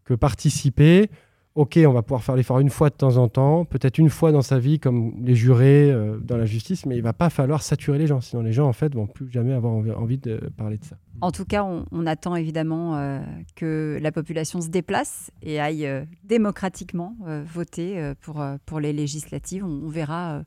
que 0.05 0.15
participer, 0.15 1.11
ok, 1.55 1.79
on 1.87 1.93
va 1.93 2.03
pouvoir 2.03 2.25
faire 2.25 2.35
l'effort 2.35 2.59
une 2.59 2.71
fois 2.71 2.91
de 2.91 2.95
temps 2.95 3.19
en 3.19 3.29
temps, 3.29 3.65
peut-être 3.65 3.99
une 3.99 4.11
fois 4.11 4.33
dans 4.33 4.43
sa 4.43 4.59
vie, 4.59 4.81
comme 4.81 5.15
les 5.23 5.37
jurés 5.37 5.91
euh, 5.91 6.19
dans 6.19 6.37
la 6.37 6.45
justice, 6.45 6.87
mais 6.87 6.97
il 6.97 7.03
va 7.03 7.13
pas 7.13 7.31
falloir 7.31 7.63
saturer 7.63 7.99
les 7.99 8.07
gens, 8.07 8.21
sinon 8.21 8.43
les 8.43 8.53
gens, 8.53 8.67
en 8.67 8.73
fait, 8.73 8.95
vont 8.95 9.07
plus 9.07 9.31
jamais 9.31 9.53
avoir 9.53 9.75
envie 9.75 10.19
de 10.19 10.51
parler 10.57 10.79
de 10.79 10.85
ça. 10.85 10.97
En 11.21 11.31
tout 11.31 11.45
cas, 11.45 11.65
on, 11.65 12.07
attend 12.07 12.35
évidemment 12.35 12.97
euh, 12.97 13.21
que 13.55 13.99
la 14.03 14.11
population 14.11 14.61
se 14.61 14.69
déplace 14.69 15.31
et 15.41 15.61
aille 15.61 15.87
euh, 15.87 16.05
démocratiquement 16.25 17.17
voter 17.45 18.13
pour, 18.21 18.45
pour 18.67 18.81
les 18.81 18.93
législatives. 18.93 19.65
on 19.65 19.89
verra 19.89 20.43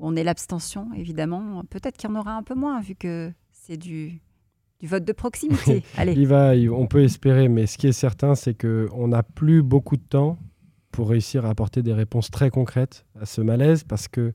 on 0.00 0.16
est 0.16 0.24
l'abstention, 0.24 0.88
évidemment. 0.94 1.62
Peut-être 1.70 1.96
qu'il 1.96 2.08
y 2.08 2.12
en 2.12 2.16
aura 2.16 2.32
un 2.32 2.42
peu 2.42 2.54
moins, 2.54 2.80
vu 2.80 2.94
que 2.94 3.32
c'est 3.50 3.76
du, 3.76 4.20
du 4.80 4.86
vote 4.86 5.04
de 5.04 5.12
proximité. 5.12 5.82
Allez. 5.96 6.12
Il 6.12 6.26
va, 6.26 6.52
on 6.72 6.86
peut 6.86 7.02
espérer, 7.02 7.48
mais 7.48 7.66
ce 7.66 7.78
qui 7.78 7.86
est 7.86 7.92
certain, 7.92 8.34
c'est 8.34 8.54
qu'on 8.54 9.08
n'a 9.08 9.22
plus 9.22 9.62
beaucoup 9.62 9.96
de 9.96 10.02
temps 10.02 10.38
pour 10.92 11.10
réussir 11.10 11.44
à 11.44 11.50
apporter 11.50 11.82
des 11.82 11.92
réponses 11.92 12.30
très 12.30 12.50
concrètes 12.50 13.04
à 13.20 13.26
ce 13.26 13.40
malaise, 13.40 13.84
parce 13.84 14.08
que 14.08 14.32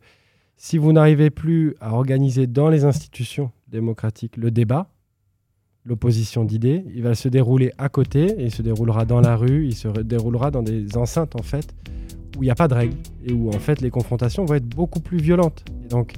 si 0.55 0.77
vous 0.77 0.93
n'arrivez 0.93 1.29
plus 1.29 1.75
à 1.81 1.93
organiser 1.93 2.47
dans 2.47 2.69
les 2.69 2.85
institutions 2.85 3.51
démocratiques 3.67 4.37
le 4.37 4.51
débat, 4.51 4.89
l'opposition 5.85 6.45
d'idées, 6.45 6.85
il 6.93 7.03
va 7.03 7.15
se 7.15 7.27
dérouler 7.27 7.71
à 7.77 7.89
côté, 7.89 8.39
et 8.39 8.45
il 8.45 8.51
se 8.51 8.61
déroulera 8.61 9.05
dans 9.05 9.19
la 9.19 9.35
rue, 9.35 9.65
il 9.65 9.75
se 9.75 9.87
déroulera 9.87 10.51
dans 10.51 10.61
des 10.61 10.95
enceintes, 10.95 11.35
en 11.35 11.43
fait, 11.43 11.73
où 12.37 12.43
il 12.43 12.47
n'y 12.47 12.51
a 12.51 12.55
pas 12.55 12.67
de 12.67 12.73
règles 12.73 12.97
et 13.25 13.33
où 13.33 13.49
en 13.49 13.59
fait 13.59 13.81
les 13.81 13.89
confrontations 13.89 14.45
vont 14.45 14.55
être 14.55 14.67
beaucoup 14.67 14.99
plus 14.99 15.17
violentes. 15.17 15.63
Et 15.85 15.87
donc 15.87 16.13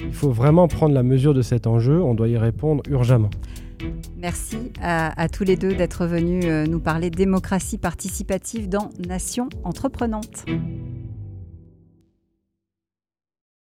il 0.00 0.12
faut 0.12 0.30
vraiment 0.30 0.68
prendre 0.68 0.94
la 0.94 1.02
mesure 1.02 1.34
de 1.34 1.42
cet 1.42 1.66
enjeu, 1.66 2.02
on 2.02 2.14
doit 2.14 2.28
y 2.28 2.36
répondre 2.36 2.82
urgemment. 2.88 3.30
Merci 4.16 4.72
à, 4.82 5.28
tous 5.28 5.44
les 5.44 5.56
deux 5.56 5.74
d'être 5.74 6.06
venus 6.06 6.44
euh, 6.46 6.66
nous 6.66 6.80
parler 6.80 7.10
démocratie 7.10 7.78
participative 7.78 8.68
dans 8.68 8.90
Nation 8.98 9.48
entreprenante. 9.64 10.44